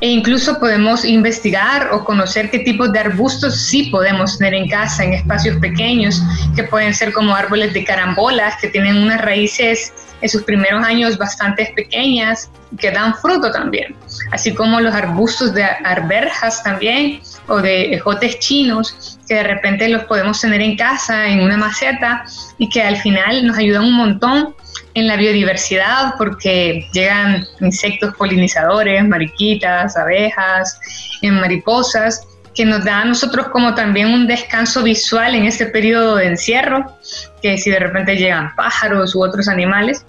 e 0.00 0.08
incluso 0.08 0.58
podemos 0.58 1.04
investigar 1.04 1.92
o 1.92 2.04
conocer 2.04 2.50
qué 2.50 2.60
tipos 2.60 2.90
de 2.92 3.00
arbustos 3.00 3.60
sí 3.60 3.90
podemos 3.90 4.38
tener 4.38 4.54
en 4.54 4.68
casa 4.68 5.04
en 5.04 5.12
espacios 5.12 5.58
pequeños, 5.58 6.22
que 6.56 6.64
pueden 6.64 6.94
ser 6.94 7.12
como 7.12 7.34
árboles 7.34 7.74
de 7.74 7.84
carambolas, 7.84 8.54
que 8.60 8.68
tienen 8.68 8.96
unas 8.96 9.20
raíces 9.20 9.92
en 10.22 10.28
sus 10.28 10.42
primeros 10.42 10.82
años 10.84 11.18
bastante 11.18 11.72
pequeñas, 11.76 12.50
que 12.78 12.90
dan 12.90 13.14
fruto 13.16 13.50
también, 13.50 13.94
así 14.32 14.54
como 14.54 14.80
los 14.80 14.94
arbustos 14.94 15.52
de 15.54 15.64
arberjas 15.64 16.62
también, 16.62 17.20
o 17.48 17.60
de 17.60 17.94
ejotes 17.94 18.38
chinos, 18.38 19.18
que 19.26 19.34
de 19.34 19.42
repente 19.42 19.88
los 19.88 20.04
podemos 20.04 20.40
tener 20.40 20.60
en 20.62 20.76
casa, 20.76 21.26
en 21.28 21.40
una 21.40 21.56
maceta, 21.56 22.24
y 22.58 22.68
que 22.68 22.82
al 22.82 22.96
final 22.96 23.46
nos 23.46 23.58
ayudan 23.58 23.84
un 23.84 23.94
montón 23.94 24.54
en 24.94 25.06
la 25.06 25.16
biodiversidad 25.16 26.14
porque 26.18 26.86
llegan 26.92 27.46
insectos 27.60 28.14
polinizadores, 28.16 29.06
mariquitas, 29.06 29.96
abejas, 29.96 30.78
en 31.22 31.34
mariposas, 31.40 32.26
que 32.54 32.64
nos 32.64 32.84
da 32.84 33.02
a 33.02 33.04
nosotros 33.04 33.48
como 33.48 33.74
también 33.74 34.08
un 34.08 34.26
descanso 34.26 34.82
visual 34.82 35.34
en 35.34 35.44
este 35.44 35.66
periodo 35.66 36.16
de 36.16 36.26
encierro, 36.26 36.96
que 37.40 37.56
si 37.58 37.70
de 37.70 37.78
repente 37.78 38.16
llegan 38.16 38.54
pájaros 38.56 39.14
u 39.14 39.22
otros 39.22 39.48
animales, 39.48 40.04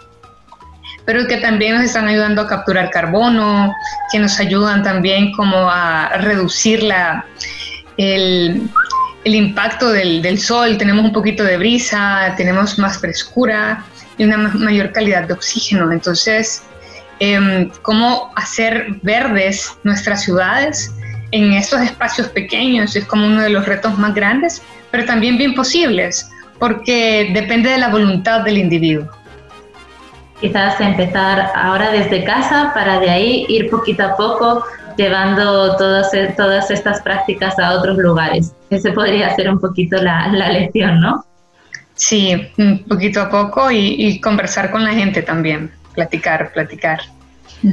pero 1.05 1.27
que 1.27 1.37
también 1.37 1.75
nos 1.75 1.85
están 1.85 2.07
ayudando 2.07 2.41
a 2.41 2.47
capturar 2.47 2.89
carbono, 2.89 3.73
que 4.11 4.19
nos 4.19 4.39
ayudan 4.39 4.83
también 4.83 5.31
como 5.33 5.69
a 5.69 6.17
reducir 6.17 6.83
la, 6.83 7.25
el, 7.97 8.69
el 9.23 9.35
impacto 9.35 9.89
del, 9.89 10.21
del 10.21 10.39
sol, 10.39 10.77
tenemos 10.77 11.05
un 11.05 11.13
poquito 11.13 11.43
de 11.43 11.57
brisa, 11.57 12.33
tenemos 12.37 12.77
más 12.79 12.99
frescura, 12.99 13.85
y 14.17 14.23
una 14.23 14.37
mayor 14.37 14.91
calidad 14.91 15.27
de 15.27 15.33
oxígeno. 15.33 15.91
Entonces, 15.91 16.63
eh, 17.19 17.69
cómo 17.81 18.31
hacer 18.35 18.87
verdes 19.03 19.77
nuestras 19.83 20.23
ciudades 20.23 20.93
en 21.31 21.53
estos 21.53 21.81
espacios 21.81 22.27
pequeños 22.29 22.95
es 22.95 23.05
como 23.05 23.25
uno 23.25 23.41
de 23.41 23.49
los 23.49 23.65
retos 23.65 23.97
más 23.97 24.13
grandes, 24.13 24.61
pero 24.91 25.05
también 25.05 25.37
bien 25.37 25.53
posibles, 25.55 26.29
porque 26.59 27.31
depende 27.33 27.69
de 27.69 27.77
la 27.77 27.89
voluntad 27.89 28.41
del 28.41 28.57
individuo. 28.57 29.07
Quizás 30.39 30.79
empezar 30.81 31.51
ahora 31.55 31.91
desde 31.91 32.23
casa 32.23 32.71
para 32.73 32.99
de 32.99 33.09
ahí 33.09 33.45
ir 33.47 33.69
poquito 33.69 34.03
a 34.03 34.15
poco 34.17 34.63
llevando 34.97 35.75
todas, 35.77 36.11
todas 36.35 36.69
estas 36.71 37.01
prácticas 37.01 37.57
a 37.59 37.73
otros 37.73 37.97
lugares. 37.97 38.53
Ese 38.69 38.91
podría 38.91 39.33
ser 39.35 39.49
un 39.49 39.59
poquito 39.59 39.97
la, 39.97 40.27
la 40.27 40.49
lección, 40.51 40.99
¿no? 40.99 41.23
Sí, 41.95 42.51
poquito 42.87 43.21
a 43.21 43.29
poco 43.29 43.69
y, 43.69 43.95
y, 43.97 44.19
conversar 44.19 44.71
con 44.71 44.83
la 44.83 44.91
gente 44.91 45.21
también, 45.21 45.71
platicar, 45.93 46.51
platicar. 46.51 46.99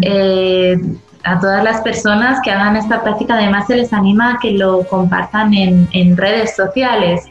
Eh, 0.03 0.77
a 1.25 1.41
todas 1.41 1.65
las 1.65 1.81
personas 1.81 2.41
que 2.43 2.51
hagan 2.51 2.77
esta 2.77 3.03
práctica, 3.03 3.35
además 3.35 3.67
se 3.67 3.77
les 3.77 3.93
anima 3.93 4.35
a 4.35 4.39
que 4.39 4.53
lo 4.53 4.85
compartan 4.85 5.55
en, 5.55 5.89
en 5.93 6.17
redes 6.17 6.55
sociales. 6.57 7.25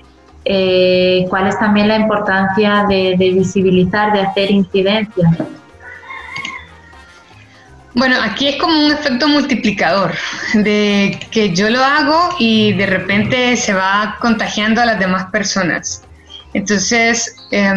Eh, 0.45 1.25
¿Cuál 1.29 1.47
es 1.47 1.59
también 1.59 1.87
la 1.87 1.97
importancia 1.97 2.85
de, 2.87 3.15
de 3.17 3.31
visibilizar, 3.31 4.13
de 4.13 4.21
hacer 4.21 4.49
incidencia? 4.49 5.29
Bueno, 7.93 8.15
aquí 8.21 8.47
es 8.47 8.57
como 8.57 8.85
un 8.85 8.91
efecto 8.91 9.27
multiplicador, 9.27 10.13
de 10.53 11.19
que 11.31 11.55
yo 11.55 11.69
lo 11.69 11.83
hago 11.83 12.35
y 12.37 12.73
de 12.73 12.85
repente 12.85 13.57
se 13.57 13.73
va 13.73 14.17
contagiando 14.19 14.81
a 14.81 14.85
las 14.85 14.99
demás 14.99 15.25
personas. 15.31 16.03
Entonces, 16.53 17.35
eh, 17.51 17.73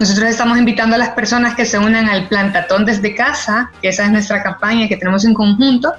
nosotros 0.00 0.28
estamos 0.28 0.58
invitando 0.58 0.96
a 0.96 0.98
las 0.98 1.10
personas 1.10 1.54
que 1.54 1.64
se 1.64 1.78
unan 1.78 2.08
al 2.08 2.28
plantatón 2.28 2.84
desde 2.84 3.14
casa, 3.14 3.70
esa 3.82 4.04
es 4.04 4.10
nuestra 4.10 4.42
campaña 4.42 4.88
que 4.88 4.96
tenemos 4.96 5.24
en 5.24 5.34
conjunto, 5.34 5.92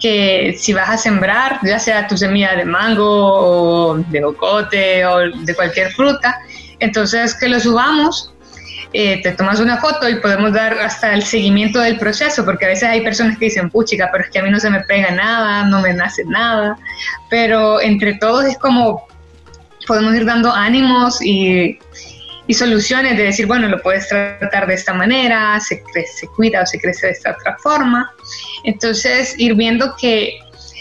que 0.00 0.56
si 0.58 0.72
vas 0.72 0.88
a 0.88 0.96
sembrar, 0.96 1.58
ya 1.62 1.78
sea 1.78 2.06
tu 2.06 2.16
semilla 2.16 2.54
de 2.54 2.64
mango 2.64 3.04
o 3.04 3.98
de 3.98 4.22
jocote 4.22 5.04
o 5.04 5.30
de 5.30 5.54
cualquier 5.54 5.92
fruta, 5.92 6.38
entonces 6.78 7.34
que 7.34 7.48
lo 7.48 7.58
subamos 7.60 8.32
eh, 8.92 9.20
te 9.22 9.32
tomas 9.32 9.60
una 9.60 9.78
foto 9.78 10.08
y 10.08 10.20
podemos 10.20 10.52
dar 10.52 10.72
hasta 10.78 11.12
el 11.12 11.22
seguimiento 11.22 11.80
del 11.80 11.98
proceso, 11.98 12.44
porque 12.44 12.64
a 12.64 12.68
veces 12.68 12.88
hay 12.88 13.02
personas 13.02 13.36
que 13.36 13.46
dicen, 13.46 13.68
puchica, 13.68 14.08
pero 14.10 14.24
es 14.24 14.30
que 14.30 14.38
a 14.38 14.42
mí 14.42 14.50
no 14.50 14.60
se 14.60 14.70
me 14.70 14.80
pega 14.80 15.10
nada, 15.10 15.64
no 15.64 15.80
me 15.80 15.92
nace 15.92 16.24
nada, 16.24 16.78
pero 17.28 17.80
entre 17.80 18.14
todos 18.14 18.44
es 18.44 18.56
como 18.58 19.06
podemos 19.86 20.14
ir 20.14 20.24
dando 20.24 20.52
ánimos 20.52 21.22
y, 21.22 21.78
y, 22.46 22.54
soluciones 22.54 23.16
de 23.16 23.24
decir, 23.24 23.46
bueno, 23.46 23.68
lo 23.68 23.80
puedes 23.80 24.08
tratar 24.08 24.66
de 24.66 24.74
esta 24.74 24.92
manera, 24.92 25.58
se, 25.60 25.82
crece, 25.82 26.12
se 26.20 26.26
cuida 26.28 26.62
o 26.62 26.66
se 26.66 26.80
crece 26.80 27.06
de 27.06 27.12
esta 27.12 27.32
otra 27.32 27.56
forma. 27.58 28.10
Entonces, 28.64 29.34
ir 29.38 29.54
viendo 29.54 29.94
que 30.00 30.38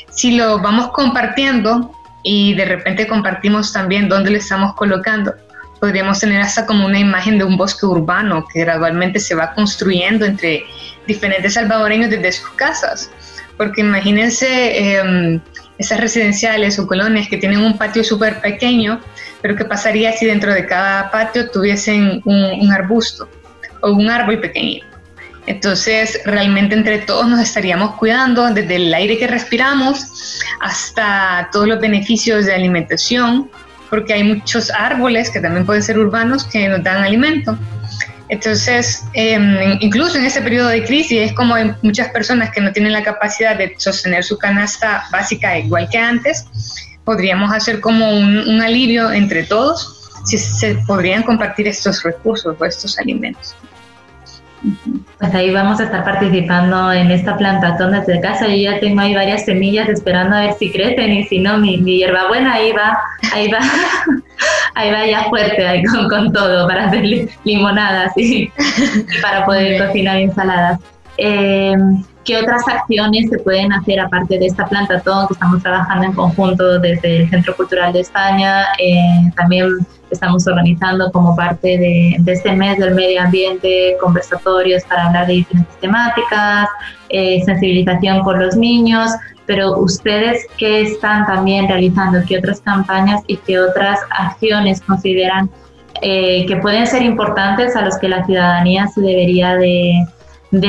si 0.10 0.32
lo 0.32 0.60
vamos 0.60 0.90
compartiendo 0.92 1.92
y 2.24 2.56
de 2.56 2.66
repente 2.66 3.08
compartimos 3.08 3.72
también 3.72 4.10
dónde 4.10 4.32
lo 4.32 4.38
estamos 4.38 4.74
colocando, 4.76 5.34
podríamos 5.80 6.20
tener 6.20 6.42
hasta 6.42 6.66
como 6.66 6.86
una 6.86 7.00
imagen 7.00 7.38
de 7.38 7.44
un 7.44 7.58
bosque 7.58 7.86
urbano 7.86 8.46
que 8.52 8.62
gradualmente 8.62 9.20
se 9.20 9.36
va 9.36 9.54
construyendo 9.54 10.26
entre 10.26 10.64
diferentes 11.06 11.54
salvadoreños 11.54 12.10
desde 12.10 12.32
sus 12.32 12.50
casas. 12.52 13.12
Porque 13.58 13.82
imagínense 13.82 14.98
eh, 14.98 15.40
esas 15.78 16.00
residenciales 16.00 16.80
o 16.80 16.88
colonias 16.88 17.28
que 17.28 17.38
tienen 17.38 17.60
un 17.60 17.78
patio 17.78 18.04
súper 18.04 18.42
pequeño, 18.42 19.02
pero 19.42 19.56
¿qué 19.56 19.66
pasaría 19.66 20.12
si 20.14 20.26
dentro 20.26 20.54
de 20.54 20.66
cada 20.66 21.12
patio 21.12 21.50
tuviesen 21.50 22.22
un, 22.26 22.72
arbusto 22.72 23.30
o 23.82 23.92
un 23.92 24.10
árbol 24.10 24.40
pequeñito? 24.40 24.86
Entonces, 25.48 26.20
realmente 26.26 26.74
entre 26.74 27.00
todos 27.00 27.28
nos 27.28 27.40
estaríamos 27.40 27.96
cuidando, 27.96 28.52
desde 28.52 28.78
el 28.78 28.94
aire 28.94 29.18
que 29.20 29.28
respiramos 29.28 30.42
hasta 30.60 31.50
todos 31.52 31.68
los 31.68 31.80
beneficios 31.80 32.46
de 32.46 32.54
alimentación, 32.56 33.52
porque 33.90 34.14
hay 34.14 34.24
muchos 34.24 34.72
árboles 34.72 35.30
que 35.30 35.40
también 35.40 35.66
pueden 35.66 35.84
ser 35.84 36.00
urbanos 36.00 36.46
que 36.46 36.68
nos 36.68 36.84
dan 36.84 37.04
alimento. 37.04 37.58
Entonces, 38.28 39.04
em, 39.14 39.78
incluso 39.82 40.18
en 40.18 40.26
este 40.26 40.42
periodo 40.42 40.70
de 40.70 40.84
crisis, 40.84 41.30
es 41.30 41.34
como 41.34 41.54
hay 41.56 41.74
muchas 41.84 42.10
personas 42.10 42.50
que 42.52 42.60
no 42.60 42.72
tienen 42.72 42.94
la 42.94 43.04
capacidad 43.04 43.56
de 43.56 43.76
sostener 43.78 44.24
su 44.24 44.38
canasta 44.38 45.04
básica 45.12 45.58
igual 45.60 45.88
que 45.92 46.00
antes, 46.00 46.48
podríamos 47.04 47.54
hacer 47.54 47.80
como 47.82 48.18
un, 48.18 48.62
alivio 48.62 49.12
entre 49.12 49.44
todos 49.44 50.12
si 50.26 50.40
se 50.40 50.76
podrían 50.88 51.22
compartir 51.22 51.68
estos 51.68 52.02
recursos 52.02 52.56
o 52.60 52.66
estos 52.66 52.98
alimentos. 52.98 53.56
Pues 55.20 55.36
ahí 55.36 55.52
vamos 55.52 55.80
a 55.80 55.84
estar 55.84 56.04
participando 56.04 56.92
en 56.92 57.12
esta 57.12 57.38
plantazón 57.38 57.92
desde 57.92 58.20
casa. 58.20 58.48
Yo 58.48 58.56
ya 58.56 58.80
tengo 58.80 59.02
ahí 59.02 59.14
varias 59.14 59.46
semillas 59.46 59.88
esperando 59.88 60.36
a 60.36 60.42
ver 60.42 60.54
si 60.58 60.72
crecen 60.72 61.12
y 61.12 61.26
si 61.26 61.38
no, 61.38 61.60
mi, 61.60 61.78
mi 61.78 61.98
hierbabuena 61.98 62.56
ahí 62.56 62.72
va, 62.72 62.98
ahí 63.32 63.52
va, 63.52 63.60
ahí 64.76 64.92
va 64.92 65.06
ya 65.06 65.24
fuerte 65.30 65.66
ahí 65.66 65.84
con, 65.84 66.08
con, 66.10 66.32
todo 66.32 66.68
para 66.68 66.86
hacer 66.86 67.06
limonadas 67.44 68.16
y, 68.18 68.52
para 69.22 69.46
poder 69.46 69.86
cocinar 69.88 70.18
ensaladas. 70.18 70.80
Eh, 71.18 71.74
¿Qué 72.26 72.38
otras 72.38 72.68
acciones 72.68 73.30
se 73.30 73.38
pueden 73.38 73.72
hacer 73.72 74.00
aparte 74.00 74.40
de 74.40 74.48
esta 74.48 74.66
plantazón 74.66 75.28
que 75.28 75.34
estamos 75.34 75.62
trabajando 75.62 76.08
en 76.08 76.14
conjunto 76.14 76.80
desde 76.80 77.18
el 77.18 77.30
Centro 77.30 77.56
Cultural 77.56 77.94
de 77.94 78.00
España? 78.00 78.64
Eh, 78.80 79.32
también 79.36 79.70
estamos 80.10 80.48
organizando 80.48 81.12
como 81.12 81.36
parte 81.36 81.78
de, 81.78 82.18
este 82.26 82.52
mes 82.54 82.80
del 82.80 82.96
medio 82.96 83.22
ambiente 83.22 83.96
conversatorios 84.02 84.84
para 84.86 85.06
hablar 85.06 85.28
de 85.28 85.34
diferentes 85.34 85.80
temáticas, 85.80 86.68
eh, 87.10 87.44
sensibilización 87.46 88.22
con 88.22 88.40
los 88.40 88.56
niños, 88.56 89.12
pero 89.46 89.78
ustedes 89.78 90.46
qué 90.58 90.82
están 90.82 91.26
también 91.26 91.68
realizando, 91.68 92.20
qué 92.28 92.38
otras 92.38 92.62
campañas 92.62 93.22
y 93.28 93.38
qué 93.38 93.60
otras 93.60 94.00
acciones 94.10 94.82
consideran 94.82 95.50
eh, 96.02 96.46
que 96.46 96.58
pueden 96.58 96.86
ser 96.88 97.02
importantes 97.02 97.76
a 97.76 97.82
los 97.82 97.98
que 97.98 98.10
la 98.10 98.26
ciudadanía 98.26 98.88
se 98.88 99.02
debería 99.02 99.56
de, 99.56 100.06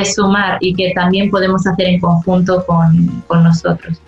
sumar 0.03 0.57
y 0.59 0.73
que 0.73 0.91
también 0.93 1.29
podemos 1.29 1.65
hacer 1.65 1.87
en 1.87 1.99
conjunto 2.01 2.65
con, 2.65 3.23
con 3.27 3.43
nosotros. 3.43 4.01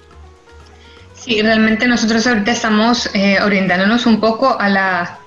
Sí, 1.14 1.42
realmente 1.42 1.88
nosotros 1.88 2.26
ahorita 2.28 2.52
estamos 2.52 3.10
eh, 3.14 3.38
orientándonos 3.42 4.06
un 4.06 4.20
poco 4.20 4.60
a 4.60 4.68
la 4.68 5.19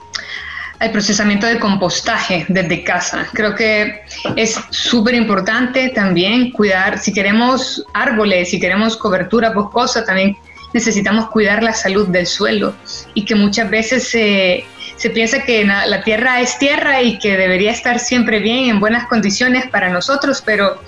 el 0.83 0.91
procesamiento 0.91 1.47
de 1.47 1.61
compostaje 1.61 2.45
desde 2.49 2.83
casa. 2.83 3.29
Creo 3.33 3.55
que 3.55 4.03
es 4.35 4.61
súper 4.71 5.15
importante 5.15 5.91
también 5.91 6.51
cuidar, 6.51 6.99
si 6.99 7.12
queremos 7.12 7.85
árboles, 7.95 8.51
si 8.51 8.59
queremos 8.59 8.97
cobertura 8.97 9.51
boscosa, 9.51 10.05
también 10.05 10.37
necesitamos 10.75 11.29
cuidar 11.29 11.62
la 11.62 11.73
salud 11.73 12.09
del 12.09 12.27
suelo 12.27 12.75
y 13.15 13.25
que 13.25 13.37
muchas 13.37 13.71
veces 13.71 14.09
se, 14.09 14.65
se 14.97 15.11
piensa 15.11 15.45
que 15.45 15.65
la 15.65 16.03
tierra 16.03 16.41
es 16.41 16.59
tierra 16.59 17.01
y 17.01 17.19
que 17.19 17.37
debería 17.37 17.71
estar 17.71 18.01
siempre 18.01 18.41
bien, 18.41 18.69
en 18.69 18.81
buenas 18.81 19.07
condiciones 19.07 19.69
para 19.69 19.89
nosotros, 19.89 20.43
pero 20.45 20.81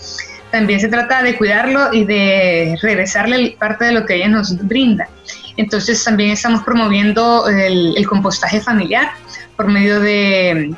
también 0.51 0.81
se 0.81 0.89
trata 0.89 1.23
de 1.23 1.37
cuidarlo 1.37 1.93
y 1.93 2.05
de 2.05 2.77
regresarle 2.83 3.57
parte 3.61 3.85
de 3.85 3.93
lo 3.93 4.07
que 4.07 4.17
ella 4.17 4.29
nos 4.29 4.57
brinda. 4.67 5.09
Entonces 5.57 6.03
también 6.03 6.31
estamos 6.31 6.65
promoviendo 6.65 7.49
el 7.49 8.07
compostaje 8.09 8.61
familiar, 8.61 9.13
por 9.57 9.69
medio 9.69 10.01
de, 10.01 10.75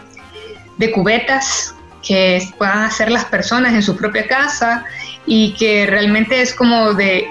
cubetas 0.94 1.74
que 2.06 2.40
puedan 2.58 2.84
hacer 2.84 3.10
las 3.10 3.24
personas 3.24 3.74
en 3.74 3.82
su 3.82 3.96
propia 3.96 4.26
casa 4.28 4.84
y 5.26 5.54
que 5.54 5.86
realmente 5.86 6.40
es 6.40 6.54
como 6.54 6.94
de 6.94 7.26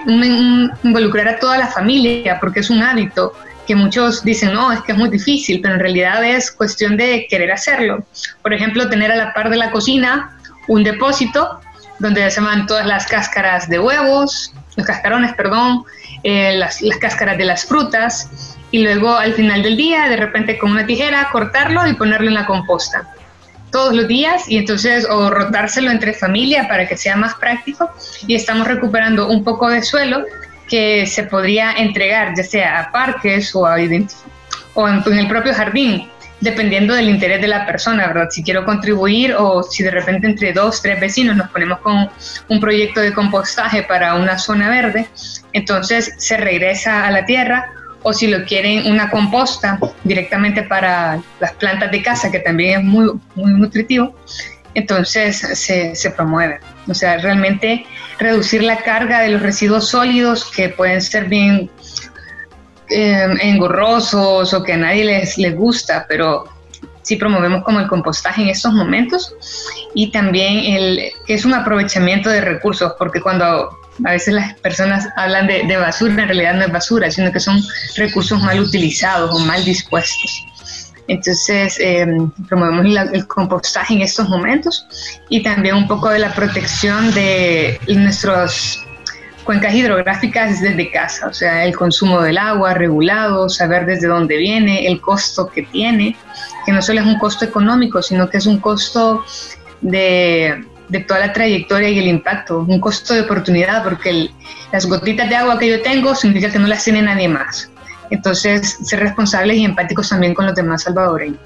involucrar 0.82 1.28
a 1.28 1.38
toda 1.38 1.56
la 1.56 1.68
familia 1.68 2.38
porque 2.40 2.60
es 2.60 2.68
un 2.68 2.82
hábito 2.82 3.32
que 3.66 3.74
muchos 3.74 4.22
dicen, 4.22 4.52
no, 4.52 4.70
es 4.72 4.80
que 4.82 4.92
es 4.92 4.98
muy 4.98 5.08
difícil, 5.08 5.60
pero 5.60 5.74
en 5.74 5.80
realidad 5.80 6.22
es 6.24 6.52
cuestión 6.52 6.96
de 6.96 7.26
querer 7.28 7.50
hacerlo. 7.50 8.04
Por 8.42 8.54
ejemplo, 8.54 8.88
tener 8.88 9.10
a 9.10 9.16
la 9.16 9.34
par 9.34 9.50
de 9.50 9.56
la 9.56 9.70
cocina 9.70 10.38
un 10.68 10.84
depósito 10.84 11.60
donde 11.98 12.30
se 12.30 12.40
van 12.40 12.66
todas 12.66 12.86
las 12.86 13.06
cáscaras 13.06 13.68
de 13.68 13.78
huevos, 13.78 14.52
los 14.76 14.86
cascarones, 14.86 15.34
perdón, 15.34 15.84
eh, 16.22 16.56
las 16.56 16.80
cáscaras 17.00 17.38
de 17.38 17.44
las 17.44 17.64
frutas, 17.64 18.56
y 18.70 18.82
luego 18.82 19.16
al 19.16 19.34
final 19.34 19.62
del 19.62 19.76
día, 19.76 20.08
de 20.08 20.16
repente 20.16 20.58
con 20.58 20.72
una 20.72 20.86
tijera, 20.86 21.28
cortarlo 21.30 21.86
y 21.86 21.94
ponerlo 21.94 22.28
en 22.28 22.34
la 22.34 22.46
composta. 22.46 23.08
Todos 23.70 23.94
los 23.94 24.08
días 24.08 24.48
y 24.48 24.58
entonces 24.58 25.06
o 25.08 25.30
rotárselo 25.30 25.90
entre 25.90 26.14
familia 26.14 26.68
para 26.68 26.86
que 26.88 26.96
sea 26.96 27.16
más 27.16 27.34
práctico 27.34 27.90
y 28.26 28.34
estamos 28.34 28.66
recuperando 28.66 29.28
un 29.28 29.44
poco 29.44 29.68
de 29.68 29.82
suelo 29.82 30.24
que 30.68 31.06
se 31.06 31.24
podría 31.24 31.72
entregar 31.72 32.34
ya 32.36 32.42
sea 32.42 32.80
a 32.80 32.92
parques 32.92 33.54
o, 33.54 33.66
a 33.66 33.76
o 34.74 34.88
en, 34.88 35.18
el 35.18 35.28
propio 35.28 35.54
jardín 35.54 36.08
dependiendo 36.40 36.94
del 36.94 37.08
interés 37.08 37.40
de 37.40 37.48
la 37.48 37.64
persona, 37.64 38.06
¿verdad? 38.06 38.28
Si 38.30 38.42
quiero 38.42 38.64
contribuir 38.64 39.34
o 39.38 39.62
si 39.62 39.82
de 39.82 39.90
repente 39.90 40.26
entre 40.26 40.52
dos, 40.52 40.82
tres 40.82 41.00
vecinos 41.00 41.34
nos 41.34 41.50
ponemos 41.50 41.78
con 41.80 42.10
un 42.48 42.60
proyecto 42.60 43.00
de 43.00 43.14
compostaje 43.14 43.82
para 43.84 44.14
una 44.14 44.38
zona 44.38 44.68
verde, 44.68 45.08
entonces 45.54 46.14
se 46.18 46.36
regresa 46.36 47.06
a 47.06 47.10
la 47.10 47.24
tierra 47.24 47.72
o 48.08 48.12
si 48.12 48.28
lo 48.28 48.44
quieren 48.44 48.88
una 48.88 49.10
composta 49.10 49.80
directamente 50.04 50.62
para 50.62 51.20
las 51.40 51.52
plantas 51.54 51.90
de 51.90 52.02
casa, 52.02 52.30
que 52.30 52.38
también 52.38 52.78
es 52.78 52.84
muy, 52.84 53.10
muy 53.34 53.52
nutritivo, 53.54 54.14
entonces 54.74 55.36
se, 55.38 55.96
se 55.96 56.10
promueve. 56.12 56.60
O 56.86 56.94
sea, 56.94 57.18
realmente 57.18 57.84
reducir 58.20 58.62
la 58.62 58.76
carga 58.76 59.18
de 59.22 59.30
los 59.30 59.42
residuos 59.42 59.88
sólidos 59.88 60.44
que 60.44 60.68
pueden 60.68 61.02
ser 61.02 61.24
bien 61.24 61.68
eh, 62.90 63.26
engorrosos 63.40 64.54
o 64.54 64.62
que 64.62 64.74
a 64.74 64.76
nadie 64.76 65.04
les, 65.04 65.36
les 65.36 65.56
gusta, 65.56 66.06
pero 66.08 66.44
sí 67.02 67.16
promovemos 67.16 67.64
como 67.64 67.80
el 67.80 67.88
compostaje 67.88 68.42
en 68.42 68.50
estos 68.50 68.72
momentos 68.72 69.34
y 69.94 70.12
también 70.12 70.58
el, 70.58 71.12
es 71.26 71.44
un 71.44 71.54
aprovechamiento 71.54 72.30
de 72.30 72.40
recursos, 72.40 72.92
porque 73.00 73.20
cuando 73.20 73.76
a 74.04 74.12
veces 74.12 74.34
las 74.34 74.54
personas 74.54 75.08
hablan 75.16 75.46
de, 75.46 75.76
basura, 75.76 76.22
en 76.22 76.28
realidad 76.28 76.54
no 76.54 76.64
es 76.64 76.72
basura, 76.72 77.10
sino 77.10 77.32
que 77.32 77.40
son 77.40 77.60
recursos 77.96 78.40
mal 78.42 78.60
utilizados 78.60 79.34
o 79.34 79.38
mal 79.40 79.64
dispuestos. 79.64 80.44
Entonces, 81.08 81.78
em, 81.78 82.30
promovemos 82.48 82.84
el 83.12 83.26
compostaje 83.26 83.94
en 83.94 84.02
estos 84.02 84.28
momentos 84.28 84.86
y 85.28 85.42
también 85.42 85.76
un 85.76 85.86
poco 85.86 86.08
de 86.08 86.18
la 86.18 86.34
protección 86.34 87.14
de 87.14 87.78
nuestras 87.86 88.80
cuencas 89.44 89.72
hidrográficas 89.72 90.60
desde 90.60 90.90
casa, 90.90 91.28
o 91.28 91.32
sea, 91.32 91.64
el 91.64 91.76
consumo 91.76 92.20
del 92.20 92.36
agua 92.36 92.74
regulado, 92.74 93.48
saber 93.48 93.86
desde 93.86 94.08
dónde 94.08 94.36
viene, 94.36 94.88
el 94.88 95.00
costo 95.00 95.48
que 95.48 95.62
tiene, 95.62 96.16
que 96.66 96.72
no 96.72 96.82
solo 96.82 97.00
es 97.00 97.06
un 97.06 97.18
costo 97.18 97.44
económico, 97.44 98.02
sino 98.02 98.28
que 98.28 98.38
es 98.38 98.46
un 98.46 98.58
costo 98.58 99.24
de, 99.80 100.64
de 100.88 101.00
toda 101.00 101.20
la 101.20 101.32
trayectoria 101.32 101.88
y 101.88 101.98
el 101.98 102.06
impacto, 102.06 102.60
un 102.60 102.80
costo 102.80 103.14
de 103.14 103.22
oportunidad, 103.22 103.82
porque 103.82 104.30
las 104.72 104.86
gotitas 104.86 105.28
de 105.28 105.36
agua 105.36 105.58
que 105.58 105.68
yo 105.68 105.82
tengo 105.82 106.14
significa 106.14 106.50
que 106.50 106.58
no 106.58 106.66
las 106.66 106.84
tiene 106.84 107.02
nadie 107.02 107.28
más. 107.28 107.70
Entonces, 108.10 108.78
ser 108.82 109.00
responsables 109.00 109.56
y 109.56 109.64
empáticos 109.64 110.08
también 110.08 110.34
con 110.34 110.46
los 110.46 110.54
demás 110.54 110.82
salvadoreños. 110.82 111.40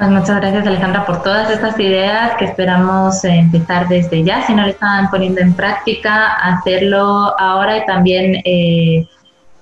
Pues 0.00 0.10
muchas 0.10 0.40
gracias 0.40 0.66
Alejandra 0.66 1.04
por 1.04 1.22
todas 1.22 1.50
estas 1.50 1.78
ideas 1.78 2.32
que 2.38 2.46
esperamos 2.46 3.22
empezar 3.22 3.86
desde 3.86 4.24
ya, 4.24 4.46
si 4.46 4.54
no 4.54 4.62
lo 4.62 4.68
están 4.68 5.10
poniendo 5.10 5.42
en 5.42 5.52
práctica, 5.52 6.36
hacerlo 6.36 7.38
ahora 7.38 7.76
y 7.76 7.84
también 7.84 8.40
eh, 8.46 9.06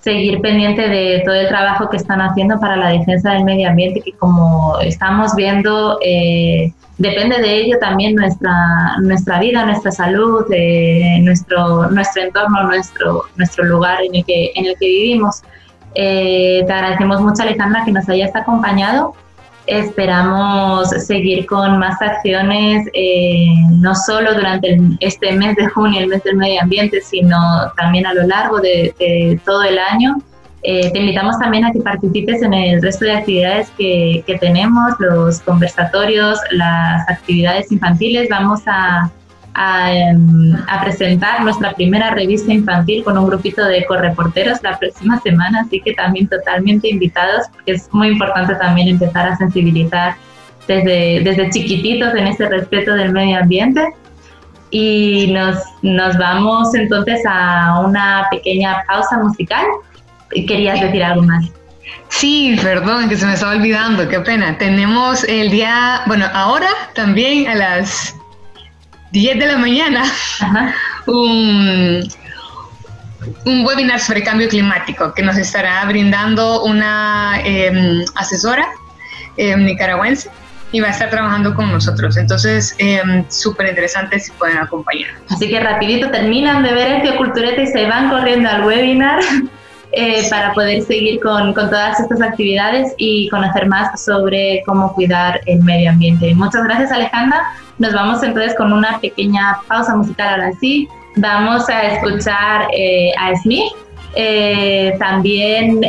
seguir 0.09 0.41
pendiente 0.41 0.89
de 0.89 1.23
todo 1.23 1.35
el 1.35 1.49
trabajo 1.49 1.91
que 1.91 1.99
están 1.99 2.23
haciendo 2.23 2.59
para 2.59 2.77
la 2.77 2.89
defensa 2.89 3.33
del 3.33 3.45
medio 3.45 3.69
ambiente, 3.69 4.01
que 4.01 4.13
como 4.13 4.79
estamos 4.81 5.35
viendo, 5.35 5.99
eh, 6.03 6.73
depende 6.97 7.37
de 7.43 7.57
ello 7.57 7.79
también 7.79 8.15
nuestra, 8.15 8.97
nuestra 9.03 9.39
vida, 9.39 9.67
nuestra 9.67 9.93
salud, 9.93 10.47
eh, 10.51 11.19
nuestro, 11.21 11.91
nuestro 11.91 12.23
entorno, 12.23 12.63
nuestro, 12.63 13.25
nuestro 13.37 13.65
lugar 13.65 13.99
en 14.03 14.15
el 14.15 14.25
que, 14.25 14.53
en 14.55 14.65
el 14.65 14.77
que 14.81 14.87
vivimos. 14.87 15.43
Eh, 15.95 16.65
te 16.67 16.73
agradecemos 16.73 17.21
mucho, 17.21 17.43
Alejandra, 17.43 17.85
que 17.85 17.93
nos 17.93 18.09
hayas 18.09 18.35
acompañado. 18.35 19.15
Esperamos 19.69 20.89
seguir 20.89 21.45
con 21.45 21.79
más 21.79 22.01
acciones, 22.01 22.89
eh, 22.95 23.49
no 23.71 23.95
solo 23.95 24.35
durante 24.35 24.81
este 25.01 25.33
mes 25.33 25.57
de 25.57 25.69
junio, 25.69 26.01
el 26.01 26.09
mes 26.09 26.25
del 26.25 26.37
medio 26.37 26.63
ambiente, 26.63 27.01
sino 27.03 27.37
también 27.77 28.07
a 28.07 28.15
lo 28.15 28.27
largo 28.27 28.61
de, 28.61 28.95
de 28.99 29.39
todo 29.45 29.63
el 29.65 29.79
año. 29.79 30.17
Eh, 30.63 30.91
te 30.91 30.99
invitamos 30.99 31.39
también 31.39 31.65
a 31.65 31.73
que 31.73 31.81
participes 31.81 32.43
en 32.43 32.53
el 32.53 32.83
resto 32.83 33.05
de 33.05 33.13
actividades 33.13 33.71
que, 33.79 34.25
que 34.27 34.39
tenemos, 34.39 34.95
los 34.99 35.41
conversatorios, 35.41 36.39
las 36.51 37.09
actividades 37.09 37.71
infantiles. 37.71 38.29
Vamos 38.29 38.63
a, 38.67 39.11
em, 39.57 40.55
a, 40.69 40.81
presentar 40.83 41.43
nuestra 41.43 41.73
primera 41.73 42.11
revista 42.11 42.53
infantil 42.53 43.05
con 43.05 43.19
un 43.19 43.27
grupito 43.27 43.65
de 43.65 43.85
correporteros 43.87 44.59
la 44.63 44.79
próxima 44.79 45.21
semana, 45.21 45.63
así 45.63 45.81
que 45.81 45.95
también 45.95 46.29
totalmente 46.29 46.89
invitados, 46.89 47.47
porque 47.53 47.73
es 47.73 47.89
muy 47.93 48.09
importante 48.09 48.55
también 48.57 48.89
empezar 48.89 49.29
a 49.29 49.37
sensibilizar 49.37 50.17
desde, 50.67 51.21
desde 51.25 51.51
chiquititos 51.51 52.15
en 52.15 52.27
este 52.27 52.49
respeto 52.49 52.95
del 52.95 53.13
medio 53.13 53.39
ambiente. 53.39 53.85
Y 54.71 55.33
nos, 55.33 55.57
nos 55.83 56.19
vamos 56.19 56.75
entonces 56.75 57.23
a 57.27 57.81
una 57.87 58.27
pequeña 58.31 58.85
pausa 58.87 59.17
musical. 59.19 59.65
¿Querías 60.31 60.79
decir 60.81 61.03
algo 61.03 61.23
más? 61.23 61.51
Sí, 62.09 62.57
perdón, 62.63 63.09
que 63.09 63.17
se 63.17 63.27
me 63.27 63.35
estaba 63.35 63.53
olvidando, 63.53 64.09
qué 64.09 64.21
pena. 64.21 64.57
Tenemos 64.59 65.25
el 65.25 65.51
día, 65.51 66.03
bueno, 66.07 66.27
ahora 66.33 66.69
también 66.95 67.49
a 67.49 67.55
las 67.55 68.15
10 69.13 69.39
de 69.39 69.47
la 69.47 69.59
mañana, 69.59 70.05
un, 71.07 72.09
webinar 73.65 74.01
sobre 74.01 74.23
cambio 74.23 74.49
climático 74.49 75.13
que 75.15 75.23
nos 75.23 75.37
estará 75.37 75.85
brindando 75.87 76.65
una 76.65 77.41
em, 77.45 78.05
asesora 78.15 78.67
em, 79.37 79.65
nicaragüense 79.65 80.31
y 80.73 80.81
va 80.81 80.89
a 80.89 80.91
estar 80.91 81.11
trabajando 81.11 81.55
con 81.55 81.71
nosotros. 81.73 82.17
Entonces, 82.17 82.75
em, 82.79 83.25
súper 83.29 83.69
interesante 83.69 84.19
si 84.21 84.31
pueden 84.33 84.59
acompañar. 84.59 85.11
Así 85.31 85.49
que 85.49 85.61
rapidito 85.61 86.11
terminan 86.11 86.63
de 86.63 86.73
ver 86.73 86.93
este 87.03 87.17
Cultureta 87.17 87.63
y 87.63 87.67
se 87.67 87.87
van 87.87 88.11
corriendo 88.11 88.49
al 88.49 88.65
webinar. 88.65 89.21
Eh, 89.93 90.29
para 90.29 90.53
poder 90.53 90.83
seguir 90.83 91.19
con, 91.21 91.55
con, 91.55 91.71
todas 91.71 91.99
estas 91.99 92.21
actividades 92.21 92.93
y 92.99 93.27
conocer 93.31 93.67
más 93.67 94.05
sobre 94.05 94.63
cómo 94.67 94.93
cuidar 94.93 95.41
el 95.47 95.63
medio 95.65 95.91
ambiente. 95.91 96.35
Muchas 96.35 96.63
gracias 96.65 96.93
Alejandra. 96.93 97.43
Nos 97.79 97.95
vamos 97.95 98.23
entonces 98.23 98.55
con 98.55 98.71
una 98.71 99.01
pequeña 99.01 99.59
pausa 99.67 99.97
musical 99.97 100.41
ahora 100.41 100.53
sí. 100.61 100.87
Vamos 101.17 101.71
a 101.71 101.83
escuchar 101.85 102.67
eh, 102.77 103.13
a 103.19 103.35
Smith. 103.37 103.73
Eh, 104.15 104.95
también 104.99 105.81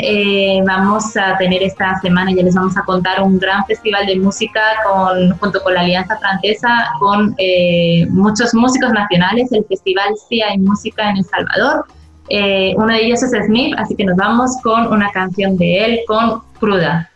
vamos 0.65 1.17
a 1.17 1.37
tener 1.37 1.63
esta 1.63 1.99
semana, 1.99 2.31
ya 2.31 2.43
les 2.43 2.55
vamos 2.55 2.77
a 2.77 2.83
contar, 2.83 3.21
un 3.21 3.37
gran 3.37 3.65
festival 3.65 4.05
de 4.05 4.17
música 4.17 4.61
con, 4.85 5.37
junto 5.39 5.61
con 5.61 5.73
la 5.73 5.81
Alianza 5.81 6.17
Francesa, 6.19 6.89
con 6.99 7.35
muchos 8.09 8.53
músicos 8.53 8.91
nacionales, 8.91 9.51
el 9.51 9.65
Festival 9.65 10.13
Sí 10.29 10.41
hay 10.41 10.57
Música 10.57 11.09
en 11.09 11.17
El 11.17 11.25
Salvador. 11.25 11.85
Eh, 12.31 12.75
uno 12.77 12.93
de 12.93 13.05
ellos 13.05 13.23
es 13.23 13.31
Smith, 13.45 13.73
así 13.77 13.95
que 13.95 14.05
nos 14.05 14.15
vamos 14.15 14.51
con 14.61 14.93
una 14.93 15.11
canción 15.11 15.57
de 15.57 15.85
él, 15.85 15.99
con 16.07 16.41
Cruda. 16.59 17.09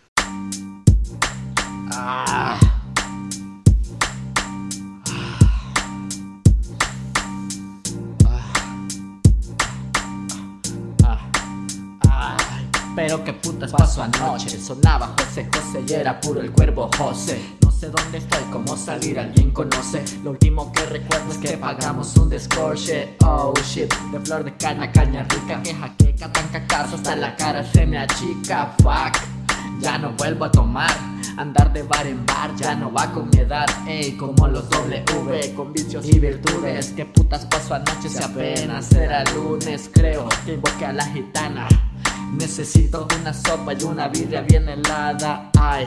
Pero 12.96 13.24
qué 13.24 13.34
putas 13.34 13.72
pasó 13.72 14.04
anoche 14.04 14.50
Sonaba 14.50 15.14
José 15.18 15.48
José 15.54 15.84
y 15.88 15.94
era 15.94 16.20
puro 16.20 16.42
el 16.42 16.52
cuervo 16.52 16.90
José 16.98 17.40
sé 17.84 17.90
dónde 17.90 18.18
estoy, 18.18 18.44
cómo 18.50 18.78
salir, 18.78 19.20
alguien 19.20 19.52
conoce. 19.52 20.04
Lo 20.24 20.32
último 20.32 20.72
que 20.72 20.86
recuerdo 20.86 21.32
es 21.32 21.38
que 21.38 21.58
pagamos 21.58 22.16
un 22.16 22.30
descorche. 22.30 23.18
Oh 23.26 23.54
shit, 23.62 23.94
de 24.12 24.20
flor 24.22 24.46
de 24.46 24.56
caña, 24.56 24.90
caña 24.90 25.24
rica. 25.24 25.62
Que 25.62 25.74
jaqueca, 25.74 26.32
tan 26.32 26.48
cacazo, 26.48 26.96
hasta 26.96 27.16
la 27.18 27.36
cara 27.36 27.62
se 27.74 27.86
me 27.86 27.98
achica. 27.98 28.74
Fuck, 28.78 29.18
ya 29.82 29.98
no 29.98 30.14
vuelvo 30.14 30.46
a 30.46 30.52
tomar. 30.52 30.92
Andar 31.36 31.74
de 31.74 31.84
bar 31.84 32.08
en 32.08 32.26
bar 32.26 32.56
ya 32.56 32.74
no 32.76 32.94
va 32.94 33.12
con 33.12 33.30
mi 33.30 33.40
edad, 33.40 33.66
ey, 33.86 34.16
como 34.16 34.48
los 34.48 34.70
W, 34.70 35.54
con 35.54 35.74
vicios 35.74 36.06
y 36.06 36.20
virtudes. 36.20 36.94
¿Qué 36.96 37.06
putas 37.06 37.46
pasó 37.48 37.74
anoche 37.74 38.08
si 38.08 38.24
apenas 38.24 38.94
era 38.94 39.26
lunes? 39.34 39.90
Creo 39.92 40.30
que 40.46 40.54
invoqué 40.54 40.86
a 40.86 40.94
la 40.94 41.06
gitana. 41.08 41.68
Necesito 42.32 43.08
una 43.20 43.34
sopa 43.34 43.74
y 43.74 43.84
una 43.84 44.08
birria 44.08 44.42
bien 44.42 44.70
helada, 44.70 45.52
ay. 45.60 45.86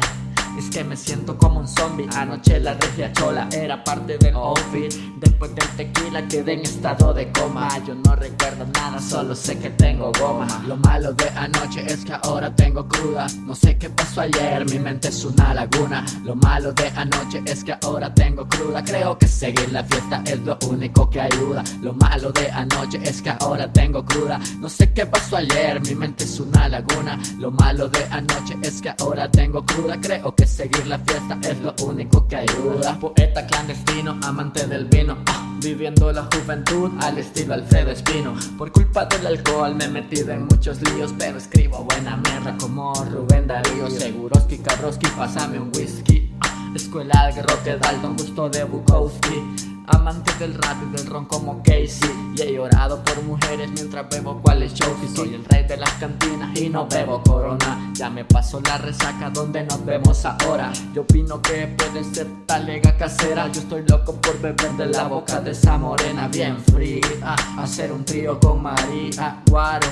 Es 0.57 0.71
que 0.71 0.83
me 0.83 0.97
siento 0.97 1.37
como 1.37 1.61
un 1.61 1.69
zombie. 1.69 2.09
Anoche 2.17 2.59
la 2.61 2.73
regia 2.75 3.13
chola 3.13 3.47
era 3.53 3.85
parte 3.85 4.17
del 4.17 4.35
outfit. 4.35 4.91
Después 5.19 5.55
del 5.55 5.69
tequila 5.77 6.27
quedé 6.29 6.55
en 6.55 6.61
estado 6.61 7.13
de 7.13 7.31
coma. 7.33 7.69
Yo 7.87 7.95
no 7.95 8.17
recuerdo 8.17 8.67
nada, 8.73 8.99
solo 8.99 9.35
sé 9.35 9.59
que 9.59 9.69
tengo 9.71 10.11
goma. 10.19 10.47
Lo 10.67 10.77
malo 10.77 11.13
de 11.13 11.29
anoche 11.37 11.85
es 11.87 12.05
que 12.05 12.15
ahora 12.15 12.55
tengo 12.55 12.89
cruda. 12.89 13.27
No 13.45 13.55
sé 13.55 13.77
qué 13.77 13.91
pasó 13.91 14.23
ayer, 14.23 14.65
mi 14.71 14.79
mente 14.79 15.09
es 15.09 15.25
una 15.25 15.53
laguna. 15.53 16.05
Lo 16.25 16.35
malo 16.35 16.73
de 16.73 16.89
anoche 16.97 17.43
es 17.45 17.63
que 17.63 17.77
ahora 17.83 18.13
tengo 18.15 18.49
cruda. 18.49 18.83
Creo 18.83 19.19
que 19.19 19.29
seguir 19.29 19.71
la 19.73 19.85
fiesta 19.85 20.23
es 20.25 20.41
lo 20.41 20.59
único 20.71 21.11
que 21.11 21.21
ayuda. 21.21 21.63
Lo 21.83 21.93
malo 21.93 22.33
de 22.33 22.51
anoche 22.51 22.99
es 23.03 23.21
que 23.21 23.31
ahora 23.31 23.71
tengo 23.71 24.03
cruda. 24.05 24.41
No 24.59 24.71
sé 24.71 24.91
qué 24.93 25.05
pasó 25.05 25.37
ayer, 25.37 25.83
mi 25.83 25.95
mente 25.95 26.25
es 26.25 26.41
una 26.41 26.67
laguna. 26.67 27.19
Lo 27.39 27.51
malo 27.51 27.89
de 27.89 28.05
anoche 28.11 28.57
es 28.63 28.81
que 28.81 28.95
ahora 28.99 29.31
tengo 29.31 29.63
cruda. 29.67 30.01
Creo 30.01 30.35
que 30.35 30.46
seguir 30.47 30.87
la 30.87 30.99
fiesta 30.99 31.39
es 31.43 31.59
lo 31.61 31.75
único 31.85 32.27
que 32.29 32.37
ayuda. 32.37 32.99
Poeta 32.99 33.47
clandestino, 33.47 34.19
amante 34.23 34.67
del 34.67 34.87
vino, 34.87 35.19
ah, 35.27 35.57
viviendo 35.63 36.13
la 36.13 36.29
juventud 36.33 36.91
al 37.01 37.19
estilo 37.19 37.55
Alfredo 37.55 37.91
Espino. 37.91 38.35
Por 38.57 38.73
culpa 38.73 39.05
del 39.07 39.27
alcohol 39.27 39.75
me 39.75 39.85
he 39.85 39.89
metido 39.89 40.33
en 40.33 40.47
muchos 40.47 40.81
líos, 40.83 41.15
pero 41.19 41.39
escribo 41.39 41.85
buena 41.85 42.17
mierda 42.17 42.57
como 42.59 42.95
Rubén 43.05 43.47
Darío. 43.47 43.91
Seguroski, 43.91 44.59
cabroski, 44.59 45.07
pásame 45.17 45.59
un 45.59 45.71
whisky. 45.77 46.31
Ah, 46.41 46.73
escuela 46.75 47.33
de 47.35 47.43
Roque 47.43 47.77
Dalton, 47.77 48.17
gusto 48.17 48.49
de 48.49 48.65
Bukowski. 48.65 49.66
Amante 49.89 50.33
del 50.39 50.55
rap 50.55 50.77
y 50.83 50.97
del 50.97 51.07
ron 51.07 51.27
como 51.27 51.63
Casey. 51.63 52.11
Y 52.37 52.43
he 52.43 52.55
llorado 52.55 53.03
por 53.05 53.23
mujeres 53.23 53.71
mientras 53.73 54.09
bebo 54.09 54.41
cuáles 54.43 54.75
show. 54.75 54.95
Y 55.03 55.17
soy 55.17 55.35
el 55.35 55.45
rey 55.45 55.65
de 55.65 55.77
las 55.77 55.91
cantinas 55.93 56.59
y 56.59 56.69
no 56.69 56.87
bebo 56.87 57.23
corona. 57.23 57.93
Ya 57.95 58.11
me 58.11 58.25
pasó 58.25 58.61
la 58.61 58.79
resaca 58.79 59.31
donde 59.31 59.65
nos 59.65 59.85
vemos 59.85 60.25
ahora. 60.25 60.73
Yo 60.95 61.03
opino 61.03 61.41
que 61.41 61.67
puede 61.69 62.03
ser 62.05 62.27
talega 62.47 62.97
casera. 62.97 63.51
Yo 63.53 63.61
estoy 63.61 63.85
loco 63.89 64.15
por 64.21 64.41
beber 64.41 64.73
de 64.73 64.87
la 64.87 65.05
boca 65.05 65.41
de 65.41 65.53
esa 65.53 65.79
morena. 65.79 66.29
Bien 66.29 66.57
fría 66.59 67.37
Hacer 67.59 67.93
un 67.93 68.05
trío 68.05 68.39
con 68.41 68.63
María 68.63 69.43
Guaro. 69.49 69.89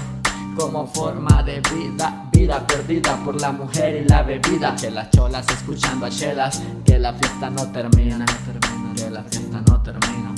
Como 0.57 0.87
forma 0.87 1.43
de 1.43 1.61
vida, 1.75 2.29
vida 2.33 2.65
perdida 2.65 3.17
por 3.25 3.41
la 3.41 3.51
mujer 3.51 4.05
y 4.05 4.09
la 4.09 4.23
bebida. 4.23 4.77
Que 4.77 4.91
las 4.91 5.11
cholas 5.11 5.47
escuchando 5.49 6.07
a 6.07 6.11
chelas, 6.11 6.63
que 6.85 6.99
la 6.99 7.13
fiesta 7.13 7.51
no 7.51 7.67
termina, 7.73 8.19
no 8.19 8.25
termina, 8.25 8.74
que 8.95 9.11
la 9.11 9.23
fiesta 9.25 9.61
no 9.61 9.83
termina. 9.83 10.35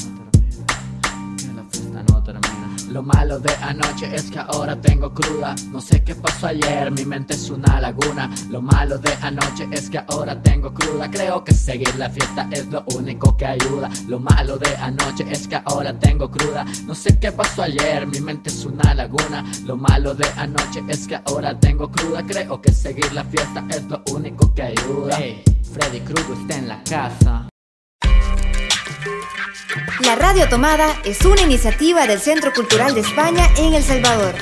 Lo 2.97 3.03
malo 3.03 3.38
de 3.38 3.53
anoche 3.61 4.14
es 4.14 4.31
que 4.31 4.38
ahora 4.38 4.81
tengo 4.81 5.12
cruda. 5.12 5.55
No 5.71 5.81
sé 5.81 6.03
qué 6.03 6.14
pasó 6.14 6.47
ayer, 6.47 6.90
mi 6.90 7.05
mente 7.05 7.35
es 7.35 7.51
una 7.51 7.81
laguna. 7.81 8.31
Lo 8.49 8.62
malo 8.62 8.97
de 8.97 9.12
anoche 9.21 9.69
es 9.71 9.90
que 9.90 9.99
ahora 9.99 10.40
tengo 10.40 10.73
cruda. 10.73 11.11
Creo 11.11 11.45
que 11.45 11.53
seguir 11.53 11.95
la 11.97 12.09
fiesta 12.09 12.49
es 12.51 12.66
lo 12.69 12.85
único 12.97 13.37
que 13.37 13.45
ayuda. 13.45 13.90
Lo 14.09 14.19
malo 14.19 14.57
de 14.57 14.75
anoche 14.77 15.27
es 15.31 15.47
que 15.47 15.57
ahora 15.57 15.99
tengo 15.99 16.31
cruda. 16.31 16.64
No 16.87 16.95
sé 16.95 17.19
qué 17.19 17.33
pasó 17.33 17.64
ayer, 17.64 18.07
mi 18.07 18.21
mente 18.21 18.51
es 18.51 18.64
una 18.64 18.95
laguna. 18.95 19.45
Lo 19.66 19.77
malo 19.77 20.14
de 20.14 20.27
anoche 20.37 20.83
es 20.88 21.07
que 21.07 21.16
ahora 21.16 21.59
tengo 21.59 21.90
cruda. 21.90 22.23
Creo 22.27 22.62
que 22.62 22.73
seguir 22.73 23.12
la 23.12 23.25
fiesta 23.25 23.64
es 23.69 23.83
lo 23.85 24.03
único 24.12 24.55
que 24.55 24.62
ayuda. 24.62 25.19
Freddy 25.73 26.01
Krueger 26.01 26.38
está 26.38 26.57
en 26.57 26.69
la 26.69 26.83
casa. 26.85 27.49
La 30.05 30.17
Radio 30.17 30.49
Tomada 30.49 30.89
es 31.05 31.25
una 31.25 31.43
iniciativa 31.43 32.07
del 32.07 32.19
Centro 32.19 32.53
Cultural 32.53 32.95
de 32.95 33.01
España 33.01 33.45
en 33.57 33.75
El 33.75 33.83
Salvador. 33.83 34.35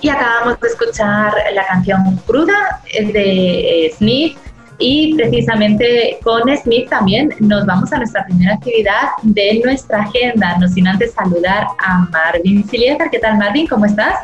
Y 0.00 0.08
acabamos 0.08 0.58
de 0.60 0.68
escuchar 0.68 1.32
la 1.52 1.66
canción 1.66 2.16
Cruda 2.26 2.80
de 2.92 3.86
eh, 3.86 3.94
Smith 3.96 4.36
y 4.78 5.14
precisamente 5.14 6.18
con 6.24 6.42
Smith 6.56 6.88
también 6.88 7.32
nos 7.38 7.64
vamos 7.66 7.92
a 7.92 7.98
nuestra 7.98 8.24
primera 8.24 8.54
actividad 8.54 9.10
de 9.22 9.60
nuestra 9.64 10.02
agenda, 10.02 10.58
no 10.58 10.66
sin 10.66 10.88
antes 10.88 11.12
saludar 11.12 11.66
a 11.78 11.98
Marvin 12.10 12.68
Silieta. 12.68 13.08
¿Qué 13.10 13.18
tal 13.18 13.38
Marvin? 13.38 13.66
¿Cómo 13.66 13.86
estás? 13.86 14.16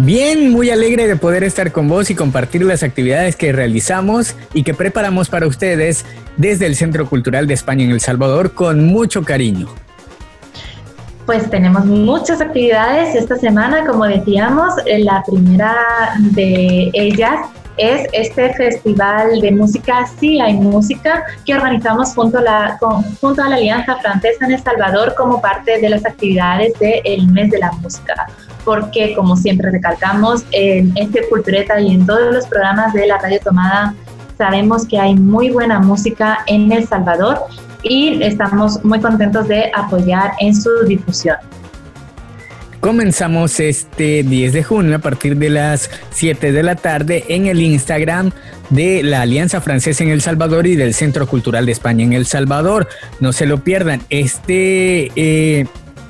Bien, 0.00 0.52
muy 0.52 0.70
alegre 0.70 1.08
de 1.08 1.16
poder 1.16 1.42
estar 1.42 1.72
con 1.72 1.88
vos 1.88 2.08
y 2.08 2.14
compartir 2.14 2.62
las 2.62 2.84
actividades 2.84 3.34
que 3.34 3.50
realizamos 3.50 4.36
y 4.54 4.62
que 4.62 4.72
preparamos 4.72 5.28
para 5.28 5.48
ustedes 5.48 6.06
desde 6.36 6.66
el 6.66 6.76
Centro 6.76 7.08
Cultural 7.08 7.48
de 7.48 7.54
España 7.54 7.82
en 7.82 7.90
El 7.90 8.00
Salvador 8.00 8.54
con 8.54 8.84
mucho 8.84 9.24
cariño. 9.24 9.66
Pues 11.26 11.50
tenemos 11.50 11.84
muchas 11.84 12.40
actividades 12.40 13.16
esta 13.16 13.34
semana, 13.38 13.84
como 13.84 14.04
decíamos, 14.04 14.72
la 14.86 15.24
primera 15.26 15.74
de 16.30 16.90
ellas 16.92 17.48
es 17.76 18.08
este 18.12 18.54
festival 18.54 19.40
de 19.40 19.50
música, 19.50 20.06
sí 20.20 20.40
hay 20.40 20.54
música, 20.54 21.24
que 21.44 21.54
organizamos 21.54 22.14
junto 22.14 22.38
a 22.38 22.42
la, 22.42 22.78
junto 23.20 23.42
a 23.42 23.48
la 23.48 23.56
Alianza 23.56 23.96
Francesa 23.96 24.46
en 24.46 24.52
El 24.52 24.62
Salvador 24.62 25.14
como 25.16 25.40
parte 25.40 25.80
de 25.80 25.88
las 25.88 26.06
actividades 26.06 26.72
del 26.78 27.26
mes 27.28 27.50
de 27.50 27.58
la 27.58 27.72
música. 27.72 28.28
Porque 28.68 29.14
como 29.14 29.34
siempre 29.34 29.70
recalcamos, 29.70 30.44
en 30.52 30.92
este 30.94 31.26
Cultureta 31.30 31.80
y 31.80 31.94
en 31.94 32.04
todos 32.04 32.34
los 32.34 32.46
programas 32.48 32.92
de 32.92 33.06
la 33.06 33.16
Radio 33.16 33.40
Tomada 33.42 33.94
sabemos 34.36 34.86
que 34.86 34.98
hay 34.98 35.14
muy 35.14 35.48
buena 35.48 35.78
música 35.78 36.40
en 36.46 36.70
El 36.70 36.86
Salvador 36.86 37.38
y 37.82 38.22
estamos 38.22 38.84
muy 38.84 39.00
contentos 39.00 39.48
de 39.48 39.72
apoyar 39.74 40.32
en 40.40 40.54
su 40.54 40.68
difusión. 40.86 41.38
Comenzamos 42.80 43.58
este 43.58 44.22
10 44.22 44.52
de 44.52 44.62
junio 44.62 44.96
a 44.96 44.98
partir 44.98 45.38
de 45.38 45.48
las 45.48 45.90
7 46.10 46.52
de 46.52 46.62
la 46.62 46.76
tarde 46.76 47.24
en 47.28 47.46
el 47.46 47.62
Instagram 47.62 48.32
de 48.68 49.02
la 49.02 49.22
Alianza 49.22 49.62
Francesa 49.62 50.04
en 50.04 50.10
El 50.10 50.20
Salvador 50.20 50.66
y 50.66 50.76
del 50.76 50.92
Centro 50.92 51.26
Cultural 51.26 51.64
de 51.64 51.72
España 51.72 52.04
en 52.04 52.12
El 52.12 52.26
Salvador. 52.26 52.86
No 53.18 53.32
se 53.32 53.46
lo 53.46 53.64
pierdan. 53.64 54.02
Este, 54.10 55.10
eh, 55.16 55.66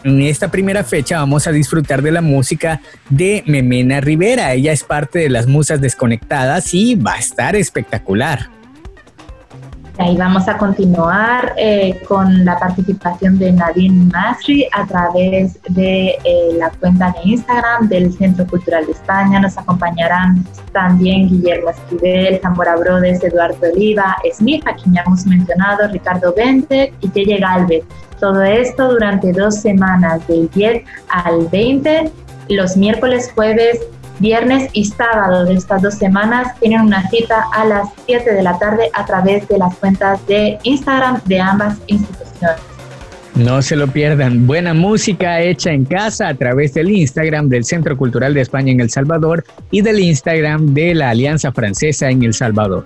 en 0.08 0.22
esta 0.22 0.50
primera 0.50 0.84
fecha 0.84 1.18
vamos 1.18 1.46
a 1.46 1.52
disfrutar 1.52 2.02
de 2.02 2.12
la 2.12 2.20
música 2.20 2.80
de 3.08 3.42
Memena 3.46 4.00
Rivera. 4.00 4.52
Ella 4.52 4.72
es 4.72 4.84
parte 4.84 5.20
de 5.20 5.28
las 5.28 5.46
Musas 5.46 5.80
Desconectadas 5.80 6.74
y 6.74 6.94
va 6.94 7.14
a 7.14 7.18
estar 7.18 7.56
espectacular. 7.56 8.57
Ahí 9.98 10.16
vamos 10.16 10.46
a 10.46 10.56
continuar 10.56 11.54
eh, 11.56 12.00
con 12.06 12.44
la 12.44 12.56
participación 12.56 13.36
de 13.36 13.50
Nadine 13.50 14.04
Masri 14.12 14.64
a 14.72 14.86
través 14.86 15.58
de 15.70 16.10
eh, 16.22 16.50
la 16.56 16.70
cuenta 16.70 17.12
de 17.12 17.30
Instagram 17.30 17.88
del 17.88 18.12
Centro 18.12 18.46
Cultural 18.46 18.86
de 18.86 18.92
España. 18.92 19.40
Nos 19.40 19.58
acompañarán 19.58 20.46
también 20.72 21.28
Guillermo 21.28 21.70
Esquivel, 21.70 22.38
Zamora 22.40 22.76
Brodes, 22.76 23.24
Eduardo 23.24 23.58
Oliva, 23.74 24.16
Smith, 24.32 24.62
a 24.68 24.74
quien 24.74 24.94
ya 24.94 25.02
hemos 25.04 25.26
mencionado, 25.26 25.88
Ricardo 25.88 26.32
Bente 26.32 26.92
y 27.00 27.08
Telle 27.08 27.38
Galvez. 27.38 27.82
Todo 28.20 28.44
esto 28.44 28.92
durante 28.92 29.32
dos 29.32 29.56
semanas, 29.56 30.24
del 30.28 30.48
10 30.50 30.84
al 31.08 31.48
20, 31.48 32.12
los 32.50 32.76
miércoles, 32.76 33.32
jueves 33.34 33.80
viernes 34.18 34.70
y 34.72 34.84
sábado 34.84 35.44
de 35.44 35.54
estas 35.54 35.82
dos 35.82 35.94
semanas 35.94 36.58
tienen 36.60 36.80
una 36.80 37.08
cita 37.08 37.46
a 37.52 37.64
las 37.64 37.88
7 38.06 38.32
de 38.32 38.42
la 38.42 38.58
tarde 38.58 38.90
a 38.94 39.04
través 39.04 39.46
de 39.48 39.58
las 39.58 39.74
cuentas 39.76 40.24
de 40.26 40.58
Instagram 40.62 41.20
de 41.24 41.40
ambas 41.40 41.78
instituciones. 41.86 42.60
No 43.34 43.62
se 43.62 43.76
lo 43.76 43.86
pierdan. 43.86 44.48
Buena 44.48 44.74
música 44.74 45.40
hecha 45.40 45.70
en 45.70 45.84
casa 45.84 46.28
a 46.28 46.34
través 46.34 46.74
del 46.74 46.90
Instagram 46.90 47.48
del 47.48 47.64
Centro 47.64 47.96
Cultural 47.96 48.34
de 48.34 48.40
España 48.40 48.72
en 48.72 48.80
El 48.80 48.90
Salvador 48.90 49.44
y 49.70 49.80
del 49.80 50.00
Instagram 50.00 50.74
de 50.74 50.94
la 50.94 51.10
Alianza 51.10 51.52
Francesa 51.52 52.10
en 52.10 52.24
El 52.24 52.34
Salvador. 52.34 52.84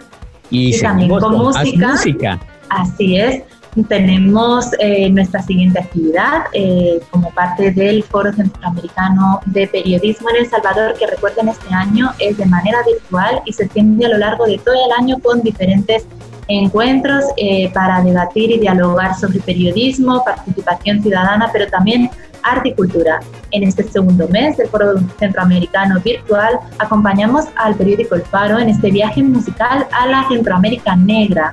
Y, 0.51 0.79
también 0.79 1.09
con, 1.09 1.39
música. 1.39 2.39
Así 2.69 3.17
es. 3.17 3.43
Tenemos 3.89 4.67
eh, 4.81 5.09
nuestra 5.09 5.43
siguiente 5.43 5.79
actividad 5.79 6.45
eh, 6.53 7.01
como 7.11 7.31
parte 7.31 7.71
del 7.71 8.03
Foro 8.03 8.31
Centroamericano 8.31 9.41
de 9.47 9.67
Periodismo 9.67 10.29
en 10.29 10.45
El 10.45 10.51
Salvador, 10.51 10.95
que 10.99 11.07
recuerden 11.07 11.49
este 11.49 11.73
año 11.73 12.11
es 12.19 12.37
de 12.37 12.45
manera 12.45 12.79
virtual 12.85 13.41
y 13.47 13.53
se 13.55 13.65
extiende 13.65 14.05
a 14.05 14.11
lo 14.11 14.19
largo 14.19 14.45
de 14.45 14.59
todo 14.59 14.75
el 14.75 14.93
año 15.03 15.19
con 15.21 15.41
diferentes 15.41 16.07
encuentros 16.49 17.25
eh, 17.39 17.73
para 17.73 18.03
debatir 18.03 18.51
y 18.51 18.59
dialogar 18.59 19.15
sobre 19.19 19.41
periodismo, 19.41 20.23
participación 20.23 21.03
ciudadana, 21.03 21.49
pero 21.51 21.67
también 21.69 22.11
arte 22.43 22.71
y 22.71 22.75
cultura. 22.75 23.21
En 23.53 23.63
este 23.63 23.85
segundo 23.85 24.29
mes 24.29 24.59
del 24.59 24.69
Foro 24.69 24.99
Centroamericano 25.19 25.99
Virtual 26.01 26.59
acompañamos 26.79 27.47
al 27.57 27.75
periódico 27.75 28.17
El 28.17 28.23
Faro 28.23 28.59
en 28.59 28.69
este 28.69 28.91
viaje 28.91 29.23
musical 29.23 29.87
a 29.93 30.07
la 30.09 30.29
Centroamérica 30.29 30.95
Negra, 30.95 31.53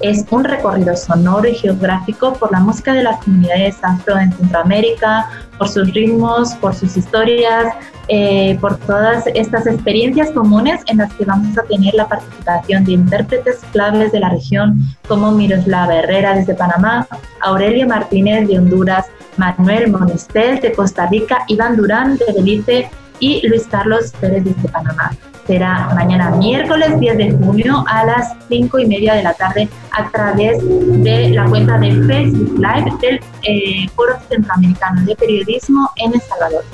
es 0.00 0.24
un 0.30 0.44
recorrido 0.44 0.96
sonoro 0.96 1.48
y 1.48 1.54
geográfico 1.54 2.34
por 2.34 2.52
la 2.52 2.60
música 2.60 2.92
de 2.92 3.02
las 3.02 3.22
comunidades 3.24 3.76
afro 3.82 4.18
en 4.18 4.32
Centroamérica, 4.32 5.28
por 5.58 5.68
sus 5.68 5.92
ritmos, 5.92 6.54
por 6.54 6.74
sus 6.74 6.96
historias, 6.96 7.74
eh, 8.08 8.56
por 8.60 8.76
todas 8.78 9.26
estas 9.34 9.66
experiencias 9.66 10.30
comunes 10.30 10.80
en 10.86 10.98
las 10.98 11.12
que 11.14 11.24
vamos 11.24 11.58
a 11.58 11.62
tener 11.62 11.92
la 11.94 12.08
participación 12.08 12.84
de 12.84 12.92
intérpretes 12.92 13.58
claves 13.72 14.12
de 14.12 14.20
la 14.20 14.30
región 14.30 14.78
como 15.06 15.32
Miroslava 15.32 15.96
Herrera 15.96 16.34
desde 16.34 16.54
Panamá, 16.54 17.06
Aurelia 17.42 17.86
Martínez 17.86 18.48
de 18.48 18.58
Honduras, 18.58 19.06
Manuel 19.36 19.90
Monistel 19.90 20.60
de 20.60 20.72
Costa 20.72 21.06
Rica, 21.06 21.44
Iván 21.48 21.76
Durán 21.76 22.16
de 22.16 22.32
Belice 22.32 22.90
y 23.20 23.46
Luis 23.46 23.66
Carlos 23.70 24.12
Pérez 24.20 24.44
desde 24.44 24.68
Panamá 24.68 25.10
será 25.48 25.90
mañana 25.94 26.30
miércoles 26.32 27.00
10 27.00 27.16
de 27.16 27.32
junio 27.32 27.82
a 27.88 28.04
las 28.04 28.34
5 28.48 28.78
y 28.80 28.86
media 28.86 29.14
de 29.14 29.22
la 29.22 29.32
tarde 29.32 29.68
a 29.92 30.08
través 30.10 30.58
de 30.62 31.30
la 31.30 31.46
cuenta 31.46 31.78
de 31.78 31.90
Facebook 32.06 32.58
Live 32.58 32.92
del 33.00 33.20
eh, 33.42 33.88
Foro 33.96 34.14
Centroamericano 34.28 35.04
de 35.06 35.16
Periodismo 35.16 35.90
en 35.96 36.12
El 36.12 36.20
Salvador. 36.20 36.64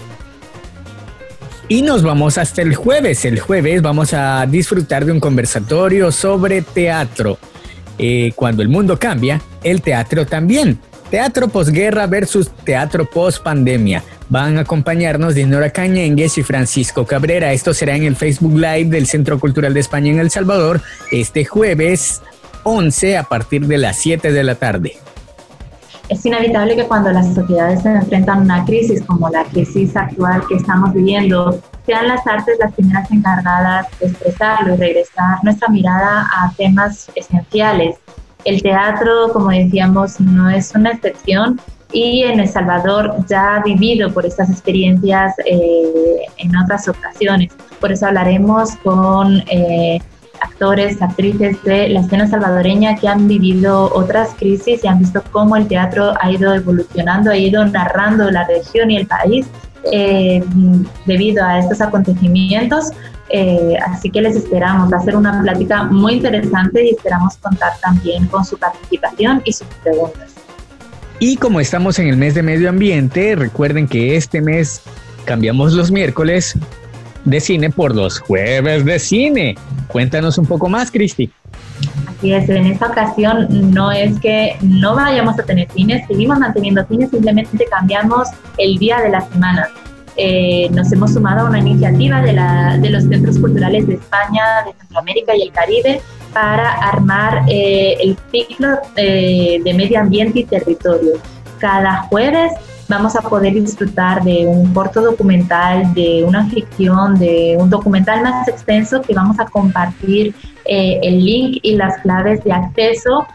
Y 1.68 1.82
nos 1.82 2.02
vamos 2.02 2.36
hasta 2.36 2.62
el 2.62 2.74
jueves. 2.74 3.24
El 3.24 3.38
jueves 3.38 3.80
vamos 3.80 4.12
a 4.12 4.44
disfrutar 4.46 5.04
de 5.04 5.12
un 5.12 5.20
conversatorio 5.20 6.10
sobre 6.12 6.60
teatro. 6.60 7.38
Eh, 7.96 8.32
cuando 8.34 8.62
el 8.62 8.68
mundo 8.68 8.98
cambia, 8.98 9.40
el 9.62 9.80
teatro 9.80 10.26
también. 10.26 10.78
Teatro 11.14 11.46
posguerra 11.46 12.08
versus 12.08 12.50
teatro 12.64 13.08
post 13.08 13.40
pandemia. 13.40 14.02
Van 14.28 14.58
a 14.58 14.62
acompañarnos 14.62 15.36
Dinora 15.36 15.70
Cañengues 15.70 16.38
y 16.38 16.42
Francisco 16.42 17.06
Cabrera. 17.06 17.52
Esto 17.52 17.72
será 17.72 17.94
en 17.94 18.02
el 18.02 18.16
Facebook 18.16 18.54
Live 18.54 18.86
del 18.86 19.06
Centro 19.06 19.38
Cultural 19.38 19.72
de 19.72 19.78
España 19.78 20.10
en 20.10 20.18
El 20.18 20.32
Salvador 20.32 20.80
este 21.12 21.44
jueves 21.44 22.20
11 22.64 23.16
a 23.16 23.22
partir 23.22 23.64
de 23.68 23.78
las 23.78 23.96
7 23.98 24.32
de 24.32 24.42
la 24.42 24.56
tarde. 24.56 24.96
Es 26.08 26.26
inevitable 26.26 26.74
que 26.74 26.84
cuando 26.84 27.12
las 27.12 27.32
sociedades 27.32 27.82
se 27.82 27.90
enfrentan 27.90 28.38
a 28.38 28.42
una 28.42 28.64
crisis 28.64 29.00
como 29.02 29.30
la 29.30 29.44
crisis 29.44 29.96
actual 29.96 30.42
que 30.48 30.56
estamos 30.56 30.92
viviendo, 30.94 31.62
sean 31.86 32.08
las 32.08 32.26
artes 32.26 32.56
las 32.58 32.74
primeras 32.74 33.08
encargadas 33.12 33.86
de 34.00 34.08
expresarlo 34.08 34.74
y 34.74 34.78
regresar 34.78 35.38
nuestra 35.44 35.68
mirada 35.68 36.28
a 36.28 36.52
temas 36.56 37.08
esenciales. 37.14 38.00
El 38.44 38.62
teatro, 38.62 39.32
como 39.32 39.50
decíamos, 39.50 40.20
no 40.20 40.50
es 40.50 40.74
una 40.74 40.92
excepción 40.92 41.60
y 41.92 42.24
en 42.24 42.40
El 42.40 42.48
Salvador 42.48 43.14
ya 43.28 43.56
ha 43.56 43.62
vivido 43.62 44.12
por 44.12 44.26
estas 44.26 44.50
experiencias 44.50 45.34
eh, 45.46 46.26
en 46.38 46.56
otras 46.56 46.88
ocasiones. 46.88 47.52
Por 47.80 47.92
eso 47.92 48.06
hablaremos 48.06 48.76
con 48.82 49.42
eh, 49.48 50.00
actores, 50.40 51.00
actrices 51.00 51.62
de 51.62 51.88
la 51.88 52.00
escena 52.00 52.26
salvadoreña 52.26 52.96
que 52.96 53.08
han 53.08 53.28
vivido 53.28 53.90
otras 53.94 54.34
crisis 54.38 54.84
y 54.84 54.86
han 54.88 54.98
visto 54.98 55.22
cómo 55.30 55.56
el 55.56 55.68
teatro 55.68 56.12
ha 56.20 56.30
ido 56.30 56.52
evolucionando, 56.54 57.30
ha 57.30 57.36
ido 57.36 57.64
narrando 57.64 58.30
la 58.30 58.44
región 58.46 58.90
y 58.90 58.96
el 58.96 59.06
país 59.06 59.46
eh, 59.92 60.42
debido 61.06 61.44
a 61.44 61.60
estos 61.60 61.80
acontecimientos. 61.80 62.90
Así 63.86 64.10
que 64.10 64.20
les 64.20 64.36
esperamos. 64.36 64.92
Va 64.92 64.98
a 64.98 65.00
ser 65.00 65.16
una 65.16 65.42
plática 65.42 65.84
muy 65.84 66.14
interesante 66.14 66.84
y 66.84 66.90
esperamos 66.90 67.36
contar 67.38 67.72
también 67.80 68.26
con 68.26 68.44
su 68.44 68.58
participación 68.58 69.42
y 69.44 69.52
sus 69.52 69.66
preguntas. 69.82 70.32
Y 71.20 71.36
como 71.36 71.60
estamos 71.60 71.98
en 71.98 72.08
el 72.08 72.16
mes 72.16 72.34
de 72.34 72.42
medio 72.42 72.68
ambiente, 72.68 73.36
recuerden 73.36 73.86
que 73.86 74.16
este 74.16 74.40
mes 74.40 74.82
cambiamos 75.24 75.72
los 75.72 75.90
miércoles 75.90 76.58
de 77.24 77.40
cine 77.40 77.70
por 77.70 77.94
los 77.94 78.20
jueves 78.20 78.84
de 78.84 78.98
cine. 78.98 79.54
Cuéntanos 79.88 80.38
un 80.38 80.46
poco 80.46 80.68
más, 80.68 80.90
Cristi. 80.90 81.30
Así 82.08 82.32
es, 82.32 82.48
en 82.48 82.66
esta 82.66 82.86
ocasión 82.86 83.46
no 83.72 83.90
es 83.90 84.18
que 84.20 84.56
no 84.60 84.94
vayamos 84.94 85.38
a 85.38 85.42
tener 85.42 85.68
cine, 85.72 86.04
seguimos 86.06 86.38
manteniendo 86.38 86.84
cine, 86.86 87.08
simplemente 87.08 87.64
cambiamos 87.70 88.28
el 88.58 88.78
día 88.78 89.00
de 89.00 89.10
la 89.10 89.20
semana. 89.22 89.68
Eh, 90.16 90.68
nos 90.70 90.92
hemos 90.92 91.12
sumado 91.12 91.46
a 91.46 91.48
una 91.48 91.58
iniciativa 91.58 92.22
de, 92.22 92.32
la, 92.32 92.78
de 92.78 92.90
los 92.90 93.04
centros 93.04 93.38
culturales 93.38 93.86
de 93.86 93.94
España, 93.94 94.64
de 94.66 94.72
Centroamérica 94.78 95.36
y 95.36 95.42
el 95.42 95.52
Caribe 95.52 96.00
para 96.32 96.72
armar 96.74 97.44
eh, 97.48 97.96
el 98.00 98.16
ciclo 98.30 98.78
eh, 98.96 99.60
de 99.64 99.74
medio 99.74 100.00
ambiente 100.00 100.40
y 100.40 100.44
territorio. 100.44 101.14
Cada 101.58 102.02
jueves 102.02 102.52
vamos 102.88 103.16
a 103.16 103.22
poder 103.22 103.54
disfrutar 103.54 104.22
de 104.22 104.46
un 104.46 104.72
corto 104.74 105.00
documental, 105.00 105.94
de 105.94 106.24
una 106.24 106.46
ficción, 106.50 107.18
de 107.18 107.56
un 107.58 107.70
documental 107.70 108.22
más 108.22 108.46
extenso 108.48 109.00
que 109.00 109.14
vamos 109.14 109.38
a 109.38 109.46
compartir 109.46 110.34
eh, 110.66 110.98
el 111.02 111.24
link 111.24 111.60
y 111.62 111.76
las 111.76 111.98
claves 111.98 112.42
de 112.44 112.52
acceso 112.52 113.26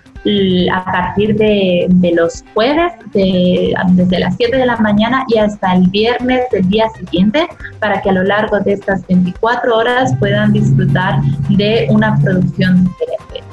a 0.71 0.83
partir 0.85 1.35
de, 1.35 1.87
los 2.15 2.43
jueves, 2.53 2.93
desde 3.13 4.19
las 4.19 4.35
7 4.35 4.57
de 4.57 4.65
la 4.65 4.77
mañana 4.77 5.25
y 5.27 5.37
hasta 5.37 5.73
el 5.73 5.87
viernes 5.87 6.41
del 6.51 6.67
día 6.69 6.89
siguiente, 6.97 7.47
para 7.79 8.01
que 8.01 8.09
a 8.09 8.13
lo 8.13 8.23
largo 8.23 8.59
de 8.59 8.73
estas 8.73 9.05
24 9.07 9.77
horas 9.77 10.13
puedan 10.19 10.53
disfrutar 10.53 11.21
de 11.49 11.87
una 11.89 12.17
producción 12.19 12.85
diferente. 12.85 13.43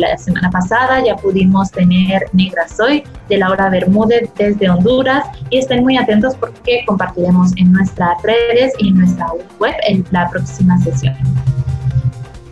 La 0.00 0.18
semana 0.18 0.50
pasada 0.50 1.04
ya 1.04 1.14
pudimos 1.16 1.70
tener 1.70 2.22
Negra 2.32 2.66
Soy 2.66 3.04
de 3.28 3.38
Laura 3.38 3.70
Bermúdez 3.70 4.28
desde 4.36 4.68
Honduras 4.68 5.24
y 5.50 5.58
estén 5.58 5.84
muy 5.84 5.96
atentos 5.96 6.34
porque 6.36 6.82
compartiremos 6.86 7.56
en 7.56 7.72
nuestras 7.72 8.20
redes 8.24 8.72
y 8.78 8.88
en 8.88 8.98
nuestra 8.98 9.26
web 9.60 9.74
en 9.86 10.04
la 10.10 10.28
próxima 10.28 10.76
sesión. 10.80 11.14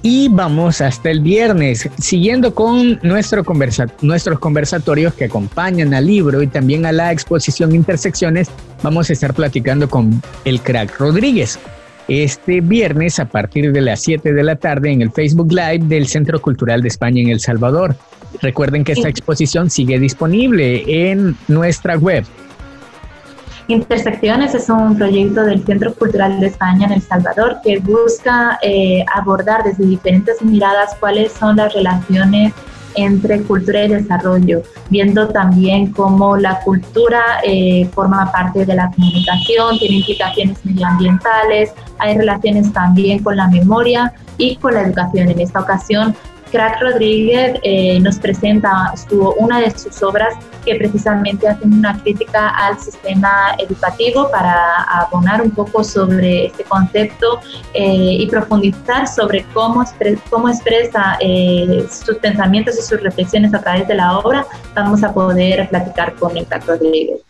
Y 0.03 0.29
vamos 0.29 0.81
hasta 0.81 1.11
el 1.11 1.21
viernes, 1.21 1.89
siguiendo 1.99 2.55
con 2.55 3.01
nuestro 3.03 3.45
nuestros 4.01 4.39
conversatorios 4.39 5.15
que 5.15 5.25
acompañan 5.25 5.93
al 5.93 6.07
libro 6.07 6.41
y 6.43 6.47
también 6.47 6.87
a 6.87 6.93
la 6.93 7.11
exposición 7.11 7.75
Intersecciones, 7.75 8.49
vamos 8.83 9.11
a 9.11 9.13
estar 9.13 9.35
platicando 9.35 9.89
con 9.89 10.23
el 10.45 10.61
crack 10.61 10.99
Rodríguez. 10.99 11.59
Este 12.07 12.61
viernes 12.61 13.19
a 13.19 13.27
partir 13.27 13.73
de 13.73 13.81
las 13.81 14.01
7 14.01 14.33
de 14.33 14.43
la 14.43 14.57
tarde 14.57 14.91
en 14.93 15.03
el 15.03 15.11
Facebook 15.11 15.53
Live 15.53 15.85
del 15.87 16.07
Centro 16.07 16.41
Cultural 16.41 16.81
de 16.81 16.89
España 16.89 17.21
en 17.21 17.29
El 17.29 17.41
Salvador. 17.41 17.97
Recuerden 18.41 18.85
que 18.85 18.93
esta 18.93 19.09
exposición 19.09 19.69
sigue 19.69 19.99
disponible 19.99 21.11
en 21.11 21.37
nuestra 21.49 21.97
web 21.97 22.25
Intersecciones 23.69 24.55
es 24.55 24.71
un 24.71 24.97
proyecto 24.97 25.45
del 25.45 25.63
Centro 25.63 25.93
Cultural 25.93 26.41
de 26.41 26.47
España 26.47 26.87
en 26.87 26.93
El 26.95 27.03
Salvador 27.03 27.59
que 27.63 27.79
busca 27.81 28.59
eh, 28.63 29.05
abordar 29.15 29.63
desde 29.63 29.85
diferentes 29.85 30.41
miradas 30.41 30.97
cuáles 30.99 31.33
son 31.33 31.57
las 31.57 31.75
relaciones 31.75 32.55
entre 32.95 33.43
cultura 33.43 33.85
y 33.85 33.89
desarrollo, 33.89 34.63
viendo 34.89 35.29
también 35.29 35.93
cómo 35.93 36.39
la 36.39 36.61
cultura 36.61 37.23
eh, 37.45 37.87
forma 37.93 38.33
parte 38.33 38.65
de 38.65 38.75
la 38.75 38.91
comunicación, 38.91 39.79
tiene 39.79 39.97
implicaciones 39.97 40.65
medioambientales, 40.65 41.75
hay 41.99 42.17
relaciones 42.17 42.73
también 42.73 43.23
con 43.23 43.37
la 43.37 43.49
memoria 43.49 44.15
y 44.39 44.57
con 44.57 44.73
la 44.73 44.81
educación. 44.81 45.29
En 45.29 45.41
esta 45.41 45.61
ocasión 45.61 46.17
Crack 46.51 46.81
Rodríguez 46.81 47.59
eh, 47.63 48.01
nos 48.01 48.19
presenta 48.19 48.93
una 49.39 49.61
de 49.61 49.71
sus 49.71 50.03
obras 50.03 50.35
que 50.65 50.75
precisamente 50.77 51.49
hacen 51.49 51.73
una 51.73 52.01
crítica 52.03 52.51
al 52.51 52.79
sistema 52.79 53.55
educativo 53.59 54.31
para 54.31 54.83
abonar 54.83 55.43
un 55.43 55.51
poco 55.51 55.83
sobre 55.85 56.47
este 56.47 56.65
concepto 56.65 57.41
eh, 57.75 58.17
y 58.21 58.27
profundizar 58.27 59.07
sobre 59.09 59.45
cómo, 59.55 59.85
cómo 60.31 60.49
expresa 60.49 61.17
eh, 61.21 61.87
sus 61.91 62.17
pensamientos 62.17 62.79
y 62.79 62.83
sus 62.83 63.01
reflexiones 63.03 63.55
a 63.55 63.61
través 63.61 63.89
de 63.89 63.95
la 63.95 64.19
obra. 64.19 64.47
Vamos 64.75 65.03
a 65.03 65.13
poder 65.13 65.69
platicar 65.69 66.15
con 66.15 66.37
el 66.37 66.47
Crack 66.47 66.67
Rodríguez. 66.67 67.28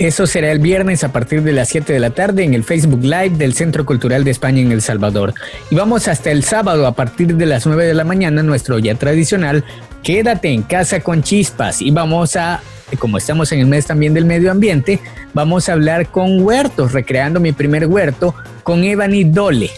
Eso 0.00 0.26
será 0.26 0.50
el 0.50 0.60
viernes 0.60 1.04
a 1.04 1.12
partir 1.12 1.42
de 1.42 1.52
las 1.52 1.68
7 1.68 1.92
de 1.92 2.00
la 2.00 2.08
tarde 2.08 2.42
en 2.42 2.54
el 2.54 2.64
Facebook 2.64 3.02
Live 3.02 3.36
del 3.36 3.52
Centro 3.52 3.84
Cultural 3.84 4.24
de 4.24 4.30
España 4.30 4.62
en 4.62 4.72
El 4.72 4.80
Salvador. 4.80 5.34
Y 5.68 5.74
vamos 5.74 6.08
hasta 6.08 6.30
el 6.30 6.42
sábado 6.42 6.86
a 6.86 6.92
partir 6.92 7.36
de 7.36 7.44
las 7.44 7.66
9 7.66 7.84
de 7.84 7.92
la 7.92 8.04
mañana, 8.04 8.42
nuestro 8.42 8.78
ya 8.78 8.94
tradicional, 8.94 9.62
quédate 10.02 10.48
en 10.48 10.62
casa 10.62 11.00
con 11.00 11.22
chispas. 11.22 11.82
Y 11.82 11.90
vamos 11.90 12.34
a, 12.36 12.62
como 12.98 13.18
estamos 13.18 13.52
en 13.52 13.60
el 13.60 13.66
mes 13.66 13.88
también 13.88 14.14
del 14.14 14.24
medio 14.24 14.50
ambiente, 14.50 15.00
vamos 15.34 15.68
a 15.68 15.74
hablar 15.74 16.06
con 16.06 16.42
huertos, 16.42 16.92
recreando 16.92 17.38
mi 17.38 17.52
primer 17.52 17.86
huerto 17.86 18.34
con 18.62 18.82
Evany 18.82 19.24
Dole. 19.24 19.68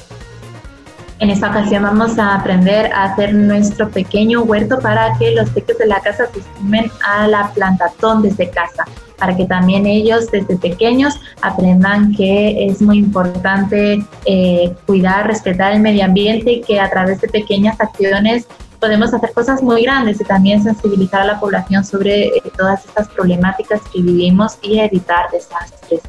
En 1.19 1.31
esta 1.31 1.51
ocasión 1.51 1.83
vamos 1.83 2.17
a 2.21 2.37
aprender 2.37 2.93
a 2.93 3.07
hacer 3.07 3.35
nuestro 3.35 3.91
pequeño 3.91 4.43
huerto 4.43 4.79
para 4.79 5.19
que 5.19 5.33
los 5.33 5.51
pequeños 5.51 5.79
de 5.81 5.87
la 5.87 5.99
casa 5.99 6.27
se 6.33 6.43
sumen 6.57 6.93
a 7.05 7.27
la 7.27 7.51
plantatón 7.53 8.23
desde 8.23 8.49
casa 8.51 8.85
para 9.23 9.37
que 9.37 9.47
también 9.47 9.87
ellos 9.87 10.29
desde 10.33 10.57
pequeños 10.57 11.15
aprendan 11.43 12.13
que 12.13 12.67
es 12.67 12.83
muy 12.83 12.99
importante 12.99 14.05
eh, 14.25 14.75
cuidar, 14.85 15.29
respetar 15.29 15.73
el 15.75 15.79
medio 15.79 16.05
ambiente 16.05 16.55
y 16.55 16.61
que 16.61 16.81
a 16.81 16.91
través 16.91 17.21
de 17.21 17.29
pequeñas 17.29 17.81
acciones 17.81 18.49
podemos 18.81 19.15
hacer 19.15 19.33
cosas 19.33 19.63
muy 19.63 19.85
grandes 19.85 20.21
y 20.21 20.25
también 20.25 20.61
sensibilizar 20.61 21.21
a 21.21 21.27
la 21.27 21.39
población 21.39 21.85
sobre 21.85 22.27
eh, 22.27 22.43
todas 22.59 22.85
estas 22.85 23.07
problemáticas 23.11 23.81
que 23.93 24.03
vivimos 24.03 24.59
y 24.61 24.81
evitar 24.81 25.31
desastres. 25.31 26.01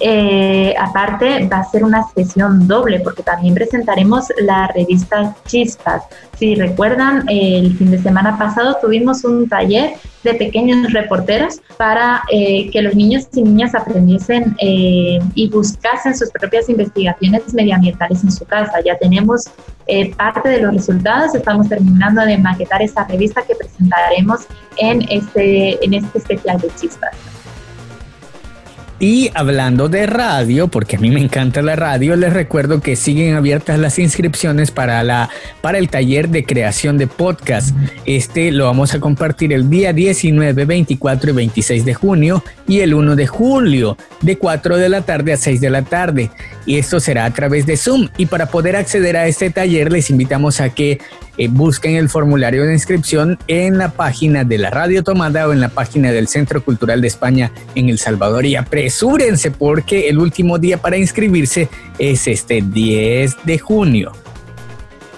Eh, 0.00 0.74
aparte, 0.78 1.46
va 1.46 1.58
a 1.58 1.64
ser 1.64 1.84
una 1.84 2.02
sesión 2.14 2.66
doble 2.66 3.00
porque 3.00 3.22
también 3.22 3.54
presentaremos 3.54 4.26
la 4.40 4.66
revista 4.68 5.36
Chispas. 5.46 6.04
Si 6.38 6.54
recuerdan, 6.54 7.28
el 7.28 7.76
fin 7.76 7.90
de 7.90 7.98
semana 7.98 8.38
pasado 8.38 8.78
tuvimos 8.80 9.24
un 9.24 9.46
taller 9.46 9.94
de 10.24 10.34
pequeños 10.34 10.92
reporteros 10.92 11.60
para 11.76 12.22
eh, 12.30 12.70
que 12.70 12.80
los 12.82 12.94
niños 12.94 13.28
y 13.34 13.42
niñas 13.42 13.74
aprendiesen 13.74 14.56
eh, 14.58 15.18
y 15.34 15.48
buscasen 15.48 16.16
sus 16.16 16.30
propias 16.30 16.68
investigaciones 16.70 17.52
medioambientales 17.52 18.24
en 18.24 18.32
su 18.32 18.44
casa. 18.46 18.80
Ya 18.84 18.96
tenemos 18.98 19.44
parte 20.16 20.48
de 20.48 20.60
los 20.60 20.72
resultados, 20.72 21.34
estamos 21.34 21.68
terminando 21.68 22.24
de 22.24 22.38
maquetar 22.38 22.80
esa 22.80 23.04
revista 23.04 23.42
que 23.42 23.56
presentaremos 23.56 24.46
en 24.76 25.02
este, 25.10 25.84
en 25.84 25.94
este 25.94 26.18
especial 26.18 26.60
de 26.60 26.68
Chispas. 26.76 27.10
Y 29.02 29.30
hablando 29.32 29.88
de 29.88 30.06
radio, 30.06 30.68
porque 30.68 30.96
a 30.96 30.98
mí 30.98 31.10
me 31.10 31.22
encanta 31.22 31.62
la 31.62 31.74
radio, 31.74 32.16
les 32.16 32.34
recuerdo 32.34 32.82
que 32.82 32.96
siguen 32.96 33.34
abiertas 33.34 33.78
las 33.78 33.98
inscripciones 33.98 34.70
para, 34.70 35.02
la, 35.02 35.30
para 35.62 35.78
el 35.78 35.88
taller 35.88 36.28
de 36.28 36.44
creación 36.44 36.98
de 36.98 37.06
podcast. 37.06 37.74
Este 38.04 38.52
lo 38.52 38.66
vamos 38.66 38.92
a 38.92 39.00
compartir 39.00 39.54
el 39.54 39.70
día 39.70 39.94
19, 39.94 40.66
24 40.66 41.30
y 41.30 41.32
26 41.32 41.84
de 41.86 41.94
junio 41.94 42.44
y 42.68 42.80
el 42.80 42.92
1 42.92 43.16
de 43.16 43.26
julio, 43.26 43.96
de 44.20 44.36
4 44.36 44.76
de 44.76 44.90
la 44.90 45.00
tarde 45.00 45.32
a 45.32 45.38
6 45.38 45.62
de 45.62 45.70
la 45.70 45.80
tarde. 45.80 46.30
Y 46.70 46.78
esto 46.78 47.00
será 47.00 47.24
a 47.24 47.32
través 47.32 47.66
de 47.66 47.76
Zoom. 47.76 48.10
Y 48.16 48.26
para 48.26 48.46
poder 48.46 48.76
acceder 48.76 49.16
a 49.16 49.26
este 49.26 49.50
taller, 49.50 49.90
les 49.90 50.08
invitamos 50.08 50.60
a 50.60 50.68
que 50.68 51.00
eh, 51.36 51.48
busquen 51.48 51.96
el 51.96 52.08
formulario 52.08 52.64
de 52.64 52.72
inscripción 52.72 53.40
en 53.48 53.76
la 53.76 53.88
página 53.88 54.44
de 54.44 54.56
la 54.56 54.70
Radio 54.70 55.02
Tomada 55.02 55.48
o 55.48 55.52
en 55.52 55.60
la 55.60 55.70
página 55.70 56.12
del 56.12 56.28
Centro 56.28 56.64
Cultural 56.64 57.00
de 57.00 57.08
España 57.08 57.50
en 57.74 57.88
El 57.88 57.98
Salvador 57.98 58.46
y 58.46 58.54
apresúrense 58.54 59.50
porque 59.50 60.08
el 60.08 60.20
último 60.20 60.60
día 60.60 60.78
para 60.78 60.96
inscribirse 60.96 61.68
es 61.98 62.28
este 62.28 62.62
10 62.62 63.38
de 63.42 63.58
junio. 63.58 64.12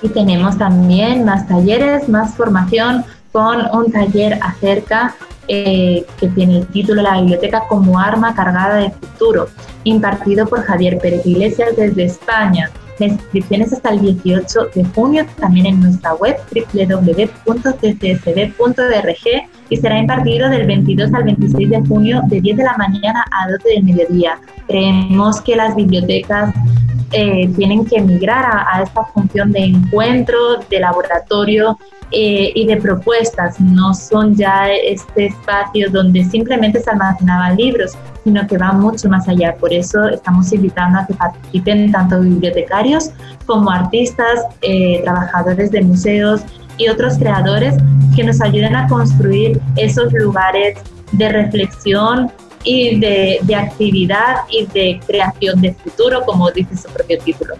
Y 0.00 0.08
tenemos 0.08 0.56
también 0.56 1.26
más 1.26 1.46
talleres, 1.48 2.08
más 2.08 2.34
formación 2.34 3.04
con 3.30 3.58
un 3.74 3.92
taller 3.92 4.38
acerca 4.40 5.16
eh, 5.54 6.06
que 6.18 6.28
tiene 6.28 6.60
el 6.60 6.66
título 6.68 7.02
La 7.02 7.20
biblioteca 7.20 7.64
como 7.68 7.98
arma 7.98 8.34
cargada 8.34 8.76
de 8.76 8.90
futuro, 8.90 9.48
impartido 9.84 10.46
por 10.46 10.62
Javier 10.62 10.96
Pérez 10.96 11.26
Iglesias 11.26 11.76
desde 11.76 12.04
España. 12.04 12.70
La 12.98 13.08
inscripción 13.08 13.60
es 13.60 13.70
hasta 13.74 13.90
el 13.90 14.00
18 14.00 14.68
de 14.74 14.82
junio, 14.94 15.26
también 15.38 15.66
en 15.66 15.80
nuestra 15.80 16.14
web 16.14 16.38
www.ccsb.org 16.54 17.74
y 19.68 19.76
será 19.76 19.98
impartido 19.98 20.48
del 20.48 20.66
22 20.66 21.12
al 21.12 21.24
26 21.24 21.68
de 21.68 21.80
junio 21.82 22.22
de 22.28 22.40
10 22.40 22.56
de 22.56 22.64
la 22.64 22.76
mañana 22.78 23.22
a 23.30 23.50
12 23.50 23.68
del 23.68 23.84
mediodía. 23.84 24.38
Creemos 24.66 25.42
que 25.42 25.54
las 25.54 25.76
bibliotecas 25.76 26.54
eh, 27.10 27.52
tienen 27.54 27.84
que 27.84 28.00
migrar 28.00 28.46
a, 28.46 28.82
esta 28.82 29.04
función 29.04 29.52
de 29.52 29.64
encuentro, 29.64 30.38
de 30.70 30.80
laboratorio 30.80 31.78
eh, 32.12 32.52
y 32.54 32.66
de 32.66 32.76
propuestas. 32.76 33.58
No 33.60 33.94
son 33.94 34.34
ya 34.34 34.70
este 34.70 35.26
espacio 35.26 35.90
donde 35.90 36.24
simplemente 36.24 36.80
se 36.80 36.90
almacenaban 36.90 37.56
libros, 37.56 37.92
sino 38.24 38.46
que 38.46 38.58
va 38.58 38.72
mucho 38.72 39.08
más 39.08 39.28
allá. 39.28 39.54
Por 39.56 39.72
eso 39.72 40.08
estamos 40.08 40.52
invitando 40.52 40.98
a 40.98 41.06
que 41.06 41.14
participen 41.14 41.90
tanto 41.90 42.20
bibliotecarios 42.20 43.10
como 43.46 43.70
artistas, 43.70 44.40
eh, 44.60 45.00
trabajadores 45.02 45.70
de 45.70 45.82
museos 45.82 46.42
y 46.78 46.88
otros 46.88 47.16
creadores 47.18 47.76
que 48.14 48.24
nos 48.24 48.40
ayuden 48.40 48.76
a 48.76 48.88
construir 48.88 49.60
esos 49.76 50.12
lugares 50.12 50.78
de 51.12 51.28
reflexión 51.28 52.30
y 52.64 53.00
de, 53.00 53.38
de 53.42 53.54
actividad 53.54 54.36
y 54.50 54.66
de 54.66 55.00
creación 55.06 55.60
de 55.60 55.74
futuro, 55.74 56.22
como 56.24 56.50
dice 56.50 56.76
su 56.76 56.88
propio 56.88 57.18
título. 57.18 57.54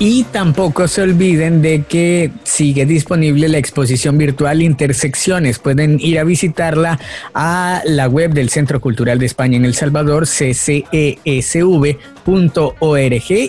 Y 0.00 0.22
tampoco 0.24 0.86
se 0.86 1.02
olviden 1.02 1.60
de 1.60 1.82
que 1.82 2.30
sigue 2.44 2.86
disponible 2.86 3.48
la 3.48 3.58
exposición 3.58 4.16
virtual 4.16 4.62
Intersecciones. 4.62 5.58
Pueden 5.58 5.98
ir 6.00 6.20
a 6.20 6.24
visitarla 6.24 7.00
a 7.34 7.82
la 7.84 8.06
web 8.08 8.32
del 8.32 8.48
Centro 8.48 8.80
Cultural 8.80 9.18
de 9.18 9.26
España 9.26 9.56
en 9.56 9.64
El 9.64 9.74
Salvador, 9.74 10.28
ccesv.org, 10.28 11.10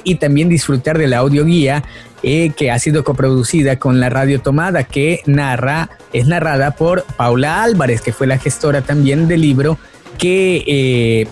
y 0.04 0.16
también 0.16 0.50
disfrutar 0.50 0.98
de 0.98 1.08
la 1.08 1.20
audioguía 1.20 1.84
eh, 2.24 2.52
que 2.58 2.72
ha 2.72 2.80
sido 2.80 3.04
coproducida 3.04 3.78
con 3.78 4.00
la 4.00 4.10
Radio 4.10 4.42
Tomada, 4.42 4.86
que 4.86 5.22
narra, 5.28 5.92
es 6.14 6.26
narrada 6.26 6.72
por 6.72 7.04
Paula 7.16 7.62
Álvarez, 7.62 8.02
que 8.02 8.12
fue 8.12 8.26
la 8.26 8.40
gestora 8.40 8.82
también 8.82 9.28
del 9.28 9.42
libro 9.42 9.78
que 10.18 10.64
eh, 10.66 11.28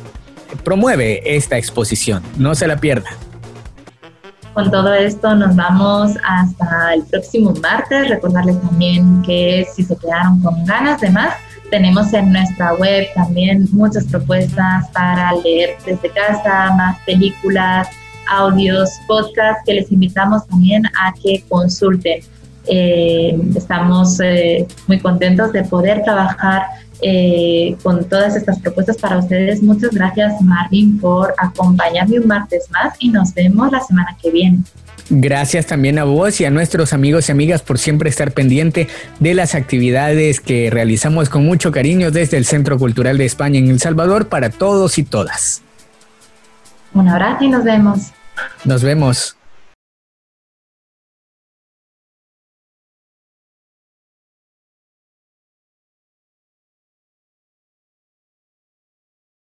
promueve 0.64 1.36
esta 1.36 1.58
exposición. 1.58 2.22
No 2.38 2.54
se 2.54 2.68
la 2.68 2.78
pierdan. 2.78 3.27
Con 4.58 4.72
todo 4.72 4.92
esto 4.92 5.36
nos 5.36 5.56
vamos 5.56 6.14
hasta 6.28 6.96
el 6.96 7.04
próximo 7.04 7.54
martes. 7.62 8.10
Recordarles 8.10 8.60
también 8.60 9.22
que 9.22 9.68
si 9.72 9.84
se 9.84 9.96
quedaron 9.96 10.42
con 10.42 10.66
ganas 10.66 11.00
de 11.00 11.12
más, 11.12 11.36
tenemos 11.70 12.12
en 12.12 12.34
nuestra 12.34 12.74
web 12.74 13.06
también 13.14 13.68
muchas 13.72 14.06
propuestas 14.06 14.90
para 14.94 15.32
leer 15.44 15.78
desde 15.86 16.10
casa, 16.10 16.74
más 16.76 16.98
películas, 17.06 17.88
audios, 18.32 18.90
podcasts 19.08 19.62
que 19.64 19.76
les 19.76 19.92
invitamos 19.92 20.48
también 20.48 20.88
a 20.88 21.14
que 21.22 21.44
consulten. 21.50 22.22
Eh, 22.66 23.40
estamos 23.56 24.20
eh, 24.22 24.66
muy 24.88 25.00
contentos 25.00 25.54
de 25.54 25.66
poder 25.66 26.02
trabajar 26.02 26.64
eh, 27.02 27.76
con 27.84 28.08
todas 28.08 28.36
estas 28.36 28.60
propuestas 28.60 28.98
para 28.98 29.18
ustedes. 29.20 29.62
Muchas 29.62 29.92
gracias 29.92 30.42
Marvin 30.42 31.00
por 31.00 31.34
acompañarme 31.38 32.20
un 32.20 32.28
martes 32.28 32.70
más 32.72 32.96
y 33.00 33.10
nos 33.10 33.34
vemos 33.34 33.72
la 33.72 33.82
semana 33.82 34.18
que 34.22 34.32
viene. 34.32 34.60
Gracias 35.10 35.68
también 35.68 36.00
a 36.00 36.04
vos 36.04 36.42
y 36.42 36.46
a 36.46 36.50
nuestros 36.50 36.92
amigos 36.92 37.30
y 37.30 37.32
amigas 37.32 37.62
por 37.62 37.80
siempre 37.80 38.10
estar 38.10 38.34
pendiente 38.34 38.90
de 39.20 39.34
las 39.34 39.56
actividades 39.56 40.42
que 40.42 40.70
realizamos 40.70 41.30
con 41.30 41.46
mucho 41.46 41.72
cariño 41.72 42.12
desde 42.12 42.38
el 42.38 42.46
Centro 42.46 42.78
Cultural 42.78 43.18
de 43.18 43.26
España 43.26 43.60
en 43.60 43.70
El 43.70 43.80
Salvador 43.80 44.28
para 44.28 44.50
todos 44.50 44.98
y 44.98 45.04
todas. 45.04 45.62
Un 46.94 47.08
abrazo 47.08 47.44
y 47.46 47.50
nos 47.50 47.64
vemos. 47.64 48.12
Nos 48.66 48.84
vemos. 48.84 49.37